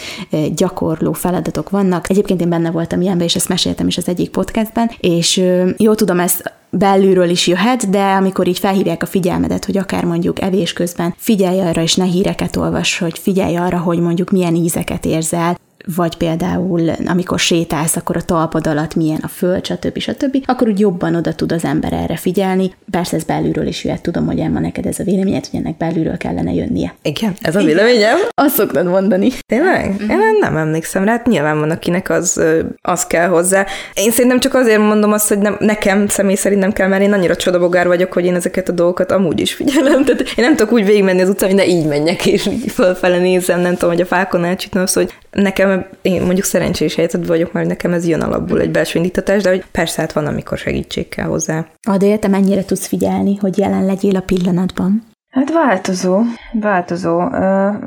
[0.56, 2.10] gyakorló feladatok vannak.
[2.10, 5.44] Egyébként én benne voltam ilyenben, és ezt meséltem is az egyik podcastben, és
[5.78, 10.42] jó tudom, ezt belülről is jöhet, de amikor így felhívják a figyelmedet, hogy akár mondjuk
[10.42, 15.06] evés közben figyelj arra, és ne híreket olvas, hogy figyelj arra, hogy mondjuk milyen ízeket
[15.06, 15.58] érzel,
[15.96, 20.00] vagy például amikor sétálsz, akkor a talpad alatt milyen a föld, stb.
[20.00, 22.74] stb., akkor úgy jobban oda tud az ember erre figyelni.
[22.92, 26.18] Persze ez belülről is jöhet, tudom, hogy Emma neked ez a véleményed, hogy ennek belülről
[26.18, 26.94] kellene jönnie.
[27.02, 28.18] Igen, ez a véleményem.
[28.30, 29.30] Azt szoktad mondani.
[29.46, 29.90] Tényleg?
[29.90, 30.10] Mm-hmm.
[30.10, 32.42] Én nem emlékszem rá, hát nyilván van, akinek az,
[32.82, 33.66] az kell hozzá.
[33.94, 37.14] Én szerintem csak azért mondom azt, hogy nem, nekem személy szerint nem kell, mert én
[37.14, 40.04] annyira csodabogár vagyok, hogy én ezeket a dolgokat amúgy is figyelem.
[40.06, 43.18] Tehát én nem tudok úgy végigmenni az utcán, hogy ne így menjek, és így fölfele
[43.18, 47.30] nézem, nem tudom, hogy a fákon elcsítom azt, hogy nekem nekem, én mondjuk szerencsés helyzetben
[47.30, 50.58] vagyok, mert nekem ez jön alapból egy belső indítatás, de hogy persze hát van, amikor
[50.58, 51.66] segítség kell hozzá.
[51.88, 55.04] Adél, te mennyire tudsz figyelni, hogy jelen legyél a pillanatban?
[55.30, 56.20] Hát változó,
[56.52, 57.18] változó.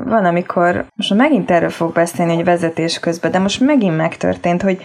[0.05, 4.81] Van, amikor, most megint erről fog beszélni, hogy vezetés közben, de most megint megtörtént, hogy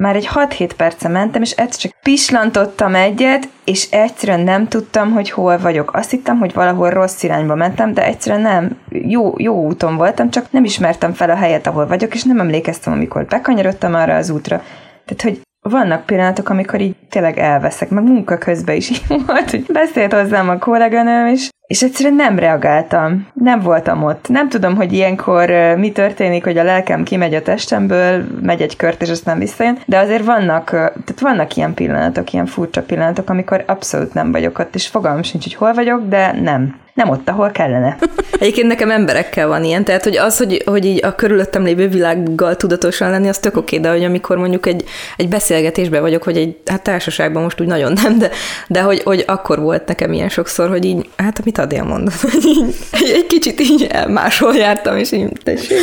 [0.00, 5.30] már egy 6-7 perce mentem, és egyszer csak pislantottam egyet, és egyszerűen nem tudtam, hogy
[5.30, 5.94] hol vagyok.
[5.94, 8.78] Azt hittem, hogy valahol rossz irányba mentem, de egyszerűen nem.
[8.88, 12.92] Jó, jó úton voltam, csak nem ismertem fel a helyet, ahol vagyok, és nem emlékeztem,
[12.92, 14.62] amikor bekanyarodtam arra az útra.
[15.04, 19.64] Tehát, hogy vannak pillanatok, amikor így tényleg elveszek, meg munka közben is így volt, hogy
[19.72, 23.26] beszélt hozzám a kolléganőm, és és egyszerűen nem reagáltam.
[23.34, 24.28] Nem voltam ott.
[24.28, 29.02] Nem tudom, hogy ilyenkor mi történik, hogy a lelkem kimegy a testemből, megy egy kört,
[29.02, 34.14] és aztán visszajön, de azért vannak, tehát vannak ilyen pillanatok, ilyen furcsa pillanatok, amikor abszolút
[34.14, 37.98] nem vagyok ott, és fogalmam sincs, hogy hol vagyok, de nem nem ott, ahol kellene.
[38.38, 42.56] Egyébként nekem emberekkel van ilyen, tehát hogy az, hogy, hogy így a körülöttem lévő világgal
[42.56, 44.84] tudatosan lenni, az tök oké, de hogy amikor mondjuk egy,
[45.16, 48.30] egy beszélgetésben vagyok, vagy egy hát társaságban most úgy nagyon nem, de,
[48.68, 52.44] de hogy, hogy akkor volt nekem ilyen sokszor, hogy így, hát amit Adél mondott, hogy
[52.44, 52.74] így,
[53.14, 55.78] egy kicsit így máshol jártam, és így tessék.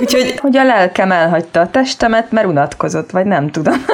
[0.00, 3.84] Úgyhogy, hogy a lelkem elhagyta a testemet, mert unatkozott, vagy nem tudom.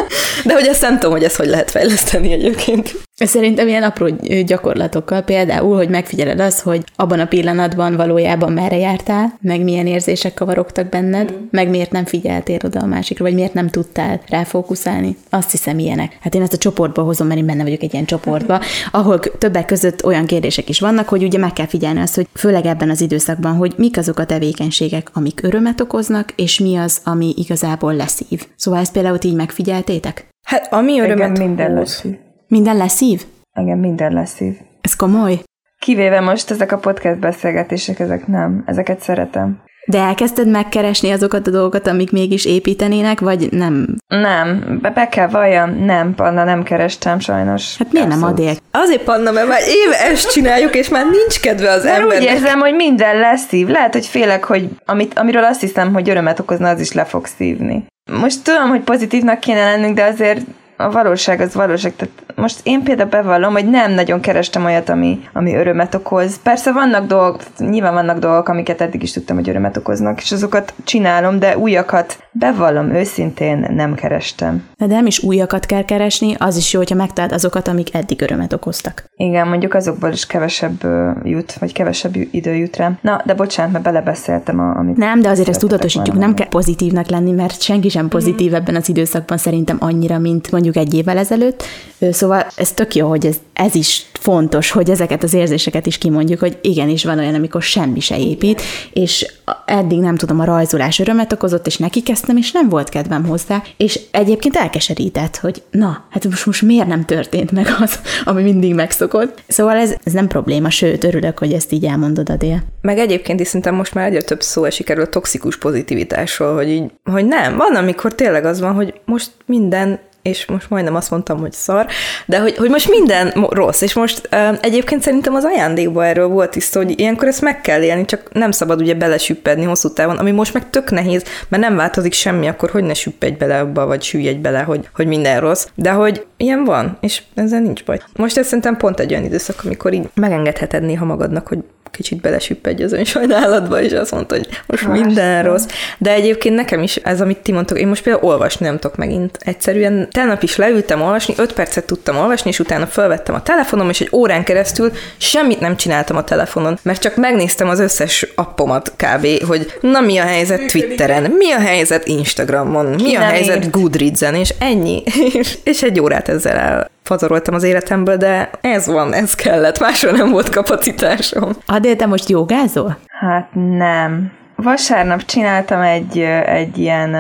[0.45, 3.08] De hogy ezt nem tudom, hogy ezt hogy lehet fejleszteni egyébként.
[3.27, 4.09] Szerintem ilyen apró
[4.47, 10.35] gyakorlatokkal, például, hogy megfigyeled azt, hogy abban a pillanatban valójában merre jártál, meg milyen érzések
[10.35, 11.37] kavarogtak benned, mm.
[11.51, 15.17] meg miért nem figyeltél oda a másikra, vagy miért nem tudtál ráfókuszálni.
[15.31, 16.19] Azt hiszem ilyenek.
[16.21, 19.65] Hát én ezt a csoportba hozom, mert én benne vagyok egy ilyen csoportba, ahol többek
[19.65, 23.01] között olyan kérdések is vannak, hogy ugye meg kell figyelni azt, hogy főleg ebben az
[23.01, 28.47] időszakban, hogy mik azok a tevékenységek, amik örömet okoznak, és mi az, ami igazából leszív.
[28.57, 30.27] Szóval ezt például így megfigyeltétek?
[30.43, 32.17] Hát ami örömet Igen, minden leszív.
[32.49, 33.23] Minden leszív?
[33.61, 34.55] Igen, minden leszív.
[34.81, 35.41] Ez komoly?
[35.79, 38.63] Kivéve most ezek a podcast beszélgetések, ezek nem.
[38.67, 39.63] Ezeket szeretem.
[39.87, 43.97] De elkezdted megkeresni azokat a dolgokat, amik mégis építenének, vagy nem?
[44.07, 47.77] Nem, be, be kell valljam, nem, Panna, nem kerestem sajnos.
[47.77, 48.37] Hát miért Abszolút.
[48.37, 48.57] nem adél?
[48.71, 52.17] Azért, Panna, mert már éve ezt csináljuk, és már nincs kedve az ember.
[52.19, 53.69] úgy érzem, hogy minden leszív.
[53.69, 57.27] Lehet, hogy félek, hogy amit, amiről azt hiszem, hogy örömet okozna, az is le fog
[57.27, 57.87] szívni.
[58.21, 60.41] Most tudom, hogy pozitívnak kéne lennünk, de azért
[60.81, 61.97] a valóság az valóság.
[61.97, 66.43] Tehát most én például bevallom, hogy nem nagyon kerestem olyat, ami, ami örömet okoz.
[66.43, 70.75] Persze vannak dolgok, nyilván vannak dolgok, amiket eddig is tudtam, hogy örömet okoznak, és azokat
[70.85, 74.65] csinálom, de újakat bevallom őszintén nem kerestem.
[74.77, 78.53] De nem is újakat kell keresni, az is jó, hogyha megtaláld azokat, amik eddig örömet
[78.53, 79.05] okoztak.
[79.17, 80.85] Igen, mondjuk azokból is kevesebb
[81.25, 82.99] jut, vagy kevesebb idő jut rám.
[83.01, 84.97] Na, de bocsánat, mert belebeszéltem, a, amit...
[84.97, 88.55] Nem, de azért ezt tudatosítjuk, nem kell pozitívnak lenni, mert senki sem pozitív mm.
[88.55, 91.63] ebben az időszakban szerintem annyira, mint mondjuk egy évvel ezelőtt.
[92.11, 96.41] Szóval ez tök jó, hogy ez, ez is fontos, hogy ezeket az érzéseket is kimondjuk,
[96.41, 98.63] hogy igenis van olyan, amikor semmi se épít,
[98.93, 103.27] és eddig nem tudom, a rajzolás örömet okozott, és neki kezdtem, és nem volt kedvem
[103.27, 108.43] hozzá, és egyébként elkeserített, hogy na, hát most, most miért nem történt meg az, ami
[108.43, 109.43] mindig megszokott.
[109.47, 112.63] Szóval ez, ez nem probléma, sőt, örülök, hogy ezt így elmondod, Adél.
[112.81, 116.69] Meg egyébként is szerintem most már egyre több szó esik erről a toxikus pozitivitásról, hogy
[116.69, 121.11] így, hogy nem, van, amikor tényleg az van, hogy most minden és most majdnem azt
[121.11, 121.87] mondtam, hogy szar,
[122.27, 126.57] de hogy, hogy most minden rossz, és most uh, egyébként szerintem az ajándékban erről volt
[126.57, 130.17] is szó, hogy ilyenkor ezt meg kell élni, csak nem szabad ugye belesüppedni hosszú távon,
[130.17, 133.87] ami most meg tök nehéz, mert nem változik semmi, akkor hogy ne süppedj bele abba,
[133.87, 138.01] vagy süllyedj bele, hogy, hogy minden rossz, de hogy ilyen van, és ezzel nincs baj.
[138.17, 141.59] Most ez szerintem pont egy olyan időszak, amikor így megengedheted néha magadnak, hogy
[141.91, 145.67] kicsit belesüppedj az önsajnálatba, és azt mondta, hogy most Más, minden rossz.
[145.99, 149.39] De egyébként nekem is ez, amit ti mondtok, én most például olvasni nem tudok megint.
[149.41, 154.01] Egyszerűen tegnap is leültem olvasni, öt percet tudtam olvasni, és utána felvettem a telefonom, és
[154.01, 159.45] egy órán keresztül semmit nem csináltam a telefonon, mert csak megnéztem az összes appomat kb.,
[159.47, 163.71] hogy na mi a helyzet Twitteren, mi a helyzet Instagramon, mi a helyzet.
[163.71, 165.03] Goodreads-en, és ennyi.
[165.65, 170.31] és egy órát ezzel el pazaroltam az életemből, de ez van, ez kellett, másra nem
[170.31, 171.53] volt kapacitásom.
[171.67, 172.99] Adél, te most jogázol?
[173.07, 174.33] Hát nem.
[174.57, 177.17] Vasárnap csináltam egy, egy ilyen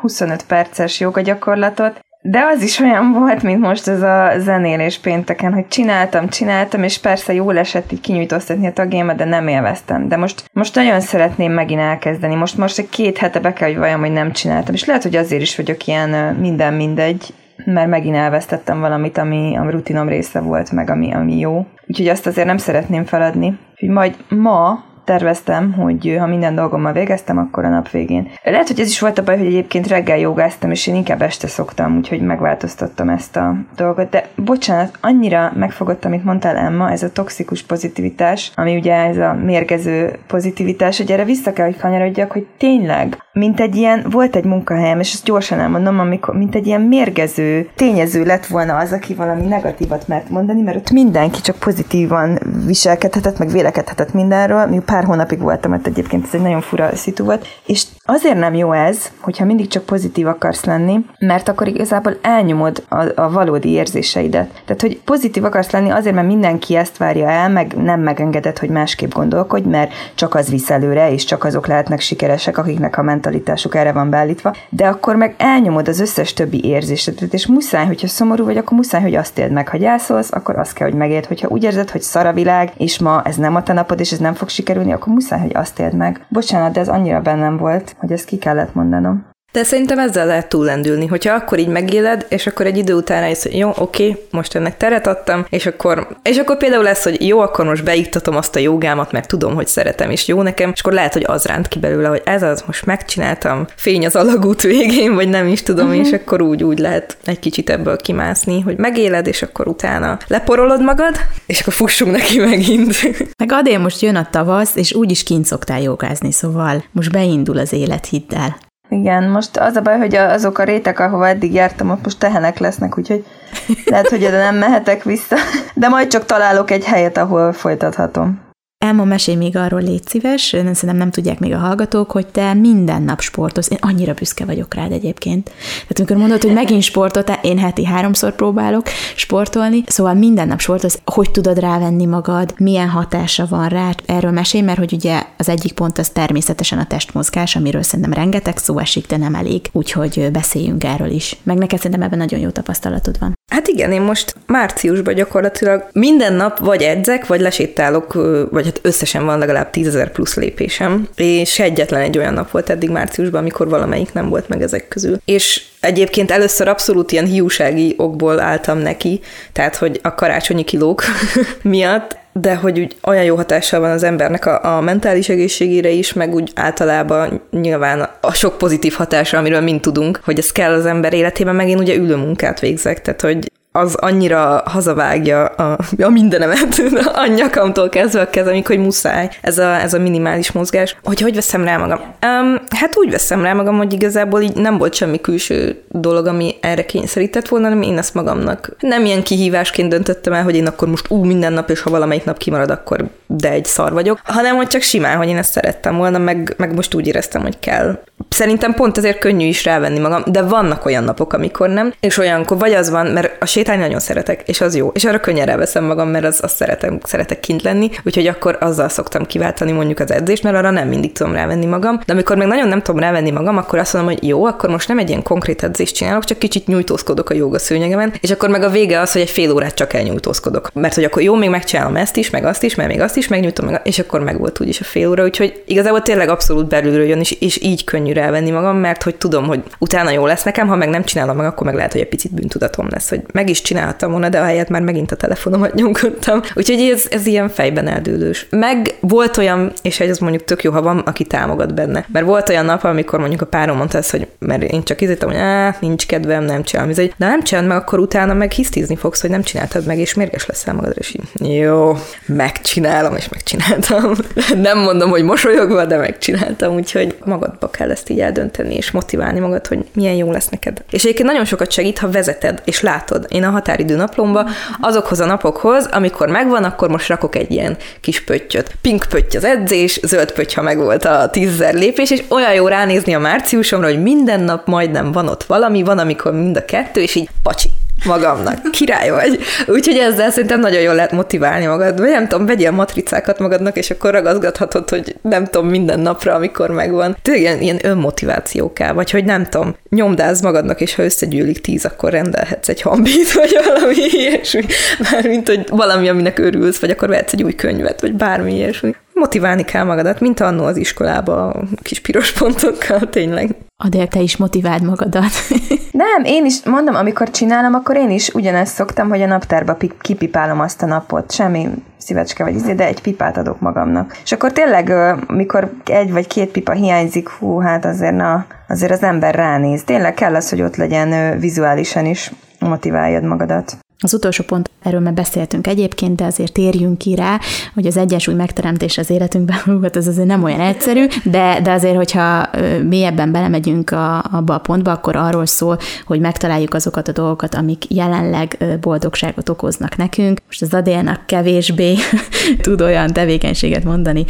[0.00, 5.52] 25 perces joga gyakorlatot, de az is olyan volt, mint most ez a zenélés pénteken,
[5.52, 10.08] hogy csináltam, csináltam, és persze jól esett így kinyújtóztatni a tagjaimat, de nem élveztem.
[10.08, 12.34] De most, most nagyon szeretném megint elkezdeni.
[12.34, 14.74] Most most egy két hete be kell, hogy vajon, hogy nem csináltam.
[14.74, 19.70] És lehet, hogy azért is vagyok ilyen minden mindegy, mert megint elvesztettem valamit, ami a
[19.70, 21.66] rutinom része volt, meg ami, ami jó.
[21.86, 23.58] Úgyhogy azt azért nem szeretném feladni.
[23.72, 28.28] Úgyhogy majd ma terveztem, hogy ha minden dolgommal végeztem, akkor a nap végén.
[28.42, 31.46] Lehet, hogy ez is volt a baj, hogy egyébként reggel jogáztam, és én inkább este
[31.46, 34.10] szoktam, úgyhogy megváltoztattam ezt a dolgot.
[34.10, 39.32] De bocsánat, annyira megfogott, amit mondtál Emma, ez a toxikus pozitivitás, ami ugye ez a
[39.44, 44.44] mérgező pozitivitás, hogy erre vissza kell, hogy kanyarodjak, hogy tényleg, mint egy ilyen, volt egy
[44.44, 49.14] munkahelyem, és ezt gyorsan elmondom, amikor, mint egy ilyen mérgező tényező lett volna az, aki
[49.14, 54.66] valami negatívat mert mondani, mert ott mindenki csak pozitívan viselkedhetett, meg vélekedhetett mindenről.
[54.66, 57.46] Mi pár hónapig voltam, mert egyébként ez egy nagyon fura szitu volt.
[57.66, 62.84] És azért nem jó ez, hogyha mindig csak pozitív akarsz lenni, mert akkor igazából elnyomod
[62.88, 64.62] a, a valódi érzéseidet.
[64.64, 68.68] Tehát, hogy pozitív akarsz lenni azért, mert mindenki ezt várja el, meg nem megengedett, hogy
[68.68, 73.74] másképp gondolkodj, mert csak az visz előre, és csak azok lehetnek sikeresek, akiknek a mentalitásuk
[73.74, 78.44] erre van beállítva, de akkor meg elnyomod az összes többi érzésedet, és muszáj, hogyha szomorú
[78.44, 81.48] vagy, akkor muszáj, hogy azt éld meg, ha gyászolsz, akkor azt kell, hogy megéld, hogyha
[81.48, 84.18] úgy érzed, hogy szar a világ, és ma ez nem a te napod, és ez
[84.18, 86.26] nem fog sikerülni, akkor muszáj, hogy azt éld meg.
[86.28, 89.32] Bocsánat, de ez annyira bennem volt, hogy ezt ki kellett mondanom.
[89.54, 93.42] De szerintem ezzel lehet túllendülni, hogyha akkor így megéled, és akkor egy idő után rájössz,
[93.42, 97.40] hogy jó, oké, most ennek teret adtam, és akkor, és akkor például lesz, hogy jó,
[97.40, 100.92] akkor most beiktatom azt a jogámat, mert tudom, hogy szeretem, és jó nekem, és akkor
[100.92, 105.14] lehet, hogy az ránt ki belőle, hogy ez az, most megcsináltam, fény az alagút végén,
[105.14, 106.06] vagy nem is tudom, uh-huh.
[106.06, 110.82] és akkor úgy, úgy lehet egy kicsit ebből kimászni, hogy megéled, és akkor utána leporolod
[110.82, 112.94] magad, és akkor fussunk neki megint.
[113.42, 117.58] Meg adén most jön a tavasz, és úgy is kint szoktál jogázni, szóval most beindul
[117.58, 118.63] az élet, hidd el.
[118.88, 122.58] Igen, most az a baj, hogy azok a rétek, ahova eddig jártam, ott most tehenek
[122.58, 123.24] lesznek, úgyhogy
[123.90, 125.36] lehet, hogy oda nem mehetek vissza,
[125.74, 128.43] de majd csak találok egy helyet, ahol folytathatom.
[128.84, 133.02] Elma, mesélj még arról, légy szíves, szerintem nem tudják még a hallgatók, hogy te minden
[133.02, 133.70] nap sportolsz.
[133.70, 135.44] Én annyira büszke vagyok rád egyébként.
[135.44, 140.98] Tehát amikor mondod, hogy megint sportoltál, én heti háromszor próbálok sportolni, szóval minden nap sportolsz.
[141.04, 143.90] Hogy tudod rávenni magad, milyen hatása van rá?
[144.06, 148.56] Erről mesélj, mert hogy ugye az egyik pont az természetesen a testmozgás, amiről szerintem rengeteg
[148.56, 149.68] szó esik, de nem elég.
[149.72, 151.36] Úgyhogy beszéljünk erről is.
[151.42, 153.32] Meg neked szerintem ebben nagyon jó tapasztalatod van.
[153.52, 158.12] Hát igen, én most márciusban gyakorlatilag minden nap vagy edzek, vagy lesétálok,
[158.50, 162.90] vagy hát összesen van legalább tízezer plusz lépésem, és egyetlen egy olyan nap volt eddig
[162.90, 165.20] márciusban, amikor valamelyik nem volt meg ezek közül.
[165.24, 169.20] És egyébként először abszolút ilyen hiúsági okból álltam neki,
[169.52, 171.02] tehát hogy a karácsonyi kilók
[171.62, 176.12] miatt, de hogy úgy olyan jó hatással van az embernek a, a mentális egészségére is,
[176.12, 180.86] meg úgy általában nyilván a sok pozitív hatása, amiről mind tudunk, hogy ez kell az
[180.86, 186.08] ember életében, meg én ugye ülő munkát végzek, tehát hogy az annyira hazavágja a, a
[186.08, 186.82] mindenemet,
[187.24, 190.96] a nyakamtól kezdve a kezemig, hogy muszáj ez a, ez a minimális mozgás.
[191.02, 191.98] Hogy hogy veszem rá magam?
[191.98, 196.54] Um, hát úgy veszem rá magam, hogy igazából így nem volt semmi külső dolog, ami
[196.60, 200.88] erre kényszerített volna, hanem én ezt magamnak nem ilyen kihívásként döntöttem el, hogy én akkor
[200.88, 204.56] most ú, minden nap, és ha valamelyik nap kimarad, akkor de egy szar vagyok, hanem
[204.56, 207.98] hogy csak simán, hogy én ezt szerettem volna, meg, meg most úgy éreztem, hogy kell.
[208.28, 212.58] Szerintem pont ezért könnyű is rávenni magam, de vannak olyan napok, amikor nem, és olyankor
[212.58, 215.84] vagy az van, mert a sétálni nagyon szeretek, és az jó, és arra könnyen ráveszem
[215.84, 220.10] magam, mert az, az szeretem, szeretek kint lenni, úgyhogy akkor azzal szoktam kiváltani mondjuk az
[220.10, 223.30] edzést, mert arra nem mindig tudom rávenni magam, de amikor meg nagyon nem tudom rávenni
[223.30, 226.38] magam, akkor azt mondom, hogy jó, akkor most nem egy ilyen konkrét edzést csinálok, csak
[226.38, 229.74] kicsit nyújtózkodok a joga szőnyegemen, és akkor meg a vége az, hogy egy fél órát
[229.74, 230.70] csak elnyújtózkodok.
[230.74, 233.28] Mert hogy akkor jó, még megcsinálom ezt is, meg azt is, meg még azt is
[233.28, 237.06] megnyújtom, meg, és akkor meg volt úgyis a fél óra, úgyhogy igazából tényleg abszolút belülről
[237.06, 240.66] jön, és, és így könnyű rávenni magam, mert hogy tudom, hogy utána jó lesz nekem,
[240.66, 243.48] ha meg nem csinálom meg, akkor meg lehet, hogy egy picit bűntudatom lesz, hogy meg
[243.54, 246.40] is csináltam volna, de ahelyett már megint a telefonomat nyomkodtam.
[246.54, 248.46] Úgyhogy ez, ez ilyen fejben eldőlős.
[248.50, 252.04] Meg volt olyan, és ez mondjuk tök jó, ha van, aki támogat benne.
[252.12, 255.28] Mert volt olyan nap, amikor mondjuk a párom mondta ezt, hogy mert én csak izítem,
[255.28, 255.38] hogy
[255.80, 256.90] nincs kedvem, nem csinálom.
[256.90, 259.98] Ez egy, de nem csinálod meg, akkor utána meg hisztizni fogsz, hogy nem csináltad meg,
[259.98, 264.12] és mérges leszel magadra, és így, jó, megcsinálom, és megcsináltam.
[264.68, 269.66] nem mondom, hogy mosolyogva, de megcsináltam, úgyhogy magadba kell ezt így eldönteni, és motiválni magad,
[269.66, 270.82] hogy milyen jó lesz neked.
[270.90, 273.26] És egyébként nagyon sokat segít, ha vezeted, és látod.
[273.28, 274.48] Én a határidő naplomba
[274.80, 278.76] azokhoz a napokhoz, amikor megvan, akkor most rakok egy ilyen kis pöttyöt.
[278.80, 283.14] Pink pötty az edzés, zöld pötty, ha megvolt a tízzer lépés, és olyan jó ránézni
[283.14, 287.14] a márciusomra, hogy minden nap majdnem van ott valami, van, amikor mind a kettő, és
[287.14, 287.68] így pacsi,
[288.04, 288.70] magamnak.
[288.70, 289.38] Király vagy.
[289.66, 291.98] Úgyhogy ezzel szerintem nagyon jól lehet motiválni magad.
[292.00, 296.70] Vagy nem tudom, vegyél matricákat magadnak, és akkor ragaszgathatod, hogy nem tudom, minden napra, amikor
[296.70, 297.16] megvan.
[297.22, 301.84] Tényleg ilyen, ilyen önmotiváció kell, vagy hogy nem tudom, nyomdáz magadnak, és ha összegyűlik tíz,
[301.84, 304.64] akkor rendelhetsz egy hambit, vagy valami ilyesmi.
[305.10, 308.94] Mármint, hogy valami, aminek örülsz, vagy akkor vehetsz egy új könyvet, vagy bármi ilyesmi.
[309.12, 313.56] Motiválni kell magadat, mint annó az iskolába a kis piros pontokkal, tényleg.
[313.84, 315.30] Adél, te is motiváld magadat.
[316.04, 320.60] Nem, én is, mondom, amikor csinálom, akkor én is ugyanezt szoktam, hogy a naptárba kipipálom
[320.60, 321.32] azt a napot.
[321.32, 321.68] Semmi
[321.98, 324.18] szívecske vagy izé, de egy pipát adok magamnak.
[324.24, 324.92] És akkor tényleg,
[325.26, 329.84] mikor egy vagy két pipa hiányzik, hú, hát azért, na, azért az ember ránéz.
[329.84, 333.83] Tényleg kell az, hogy ott legyen vizuálisan is, motiváljad magadat.
[333.98, 337.40] Az utolsó pont, erről már beszéltünk egyébként, de azért térjünk ki rá,
[337.74, 341.96] hogy az egyensúly megteremtés az életünkben, hát ez azért nem olyan egyszerű, de, de azért,
[341.96, 342.50] hogyha
[342.88, 347.94] mélyebben belemegyünk a, abba a pontba, akkor arról szól, hogy megtaláljuk azokat a dolgokat, amik
[347.94, 350.38] jelenleg boldogságot okoznak nekünk.
[350.46, 351.94] Most az Adélnak kevésbé
[352.62, 354.24] tud olyan tevékenységet mondani,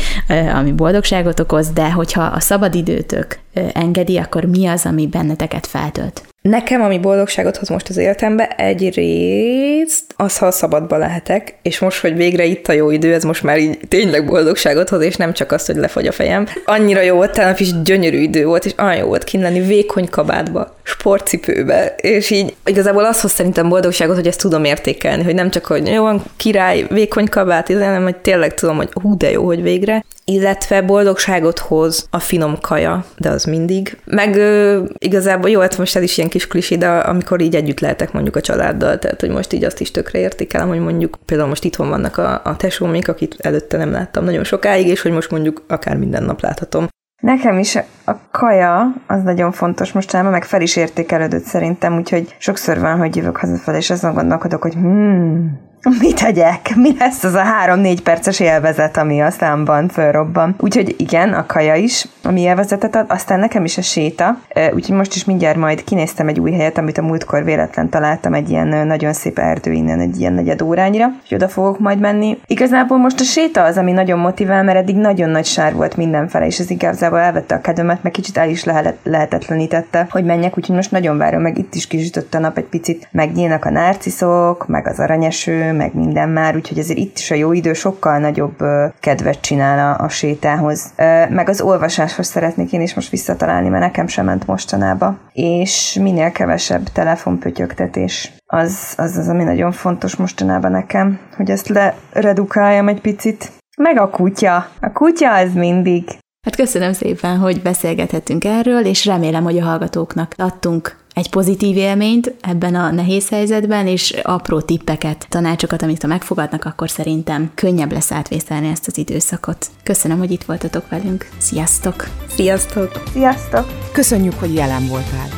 [0.55, 3.39] ami boldogságot okoz, de hogyha a szabadidőtök
[3.72, 6.34] engedi, akkor mi az, ami benneteket feltölt?
[6.49, 12.16] Nekem, ami boldogságot hoz most az életembe, egyrészt az, ha szabadba lehetek, és most, hogy
[12.16, 15.53] végre itt a jó idő, ez most már így tényleg boldogságot hoz, és nem csak
[15.53, 16.47] azt, hogy lefogy a fejem.
[16.64, 20.09] Annyira jó volt, tegnap is gyönyörű idő volt, és olyan jó volt kint lenni vékony
[20.09, 25.51] kabátba, sportcipőbe, és így igazából az hoz szerintem boldogságot, hogy ezt tudom értékelni, hogy nem
[25.51, 29.62] csak, hogy jó király, vékony kabát, hanem, hogy tényleg tudom, hogy hú, de jó, hogy
[29.62, 30.05] végre.
[30.26, 33.99] Illetve boldogságot hoz a finom kaja, de az mindig.
[34.05, 37.80] Meg ö, igazából jó, hát most ez is ilyen kis klisé, de amikor így együtt
[37.80, 41.49] lehetek mondjuk a családdal, tehát hogy most így azt is tökre értékelem, hogy mondjuk például
[41.49, 45.30] most itthon vannak a, a tesómik, akit előtte nem láttam nagyon sokáig, és hogy most
[45.30, 46.87] mondjuk akár minden nap láthatom.
[47.22, 52.78] Nekem is a kaja az nagyon fontos mostanában, meg fel is értékelődött szerintem, úgyhogy sokszor
[52.78, 55.61] van, hogy jövök hazafelé, és azon gondolkodok, hogy hmm,
[55.91, 56.74] mit tegyek?
[56.74, 60.55] Mi lesz az a három-négy perces élvezet, ami a számban fölrobban?
[60.59, 64.39] Úgyhogy igen, a kaja is, ami élvezetet ad, aztán nekem is a séta,
[64.74, 68.51] úgyhogy most is mindjárt majd kinéztem egy új helyet, amit a múltkor véletlen találtam, egy
[68.51, 72.39] ilyen nagyon szép erdő innen, egy ilyen negyed órányra, hogy oda fogok majd menni.
[72.47, 76.47] Igazából most a séta az, ami nagyon motivál, mert eddig nagyon nagy sár volt mindenfele,
[76.47, 80.74] és ez igazából elvette a kedvemet, meg kicsit el is lehet, lehetetlenítette, hogy menjek, úgyhogy
[80.74, 84.87] most nagyon várom, meg itt is kisütött a nap egy picit, megnyílnak a narciszok, meg
[84.87, 88.57] az aranyeső, meg minden már, úgyhogy azért itt is a jó idő sokkal nagyobb
[89.01, 90.93] kedvet csinál a, a sétához.
[91.29, 95.18] Meg az olvasáshoz szeretnék én is most visszatalálni, mert nekem sem ment mostanába.
[95.33, 98.33] És minél kevesebb telefonpötyögtetés.
[98.47, 101.68] Az, az az, ami nagyon fontos mostanában nekem, hogy ezt
[102.12, 103.53] leredukáljam egy picit.
[103.77, 104.66] Meg a kutya.
[104.81, 106.05] A kutya az mindig.
[106.45, 112.35] Hát köszönöm szépen, hogy beszélgethetünk erről, és remélem, hogy a hallgatóknak adtunk egy pozitív élményt
[112.41, 118.12] ebben a nehéz helyzetben, és apró tippeket, tanácsokat, amit ha megfogadnak, akkor szerintem könnyebb lesz
[118.12, 119.67] átvészelni ezt az időszakot.
[119.83, 121.29] Köszönöm, hogy itt voltatok velünk.
[121.39, 122.09] Sziasztok!
[122.29, 123.03] Sziasztok!
[123.12, 123.67] Sziasztok!
[123.93, 125.29] Köszönjük, hogy jelen voltál!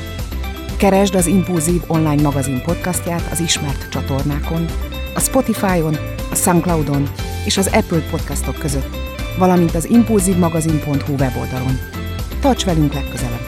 [0.76, 4.64] Keresd az Impulzív online magazin podcastját az ismert csatornákon,
[5.14, 5.96] a Spotify-on,
[6.30, 7.10] a Soundcloud-on
[7.44, 8.96] és az Apple podcastok között,
[9.38, 11.78] valamint az impulzívmagazin.hu weboldalon.
[12.40, 13.46] Tarts velünk legközelebb!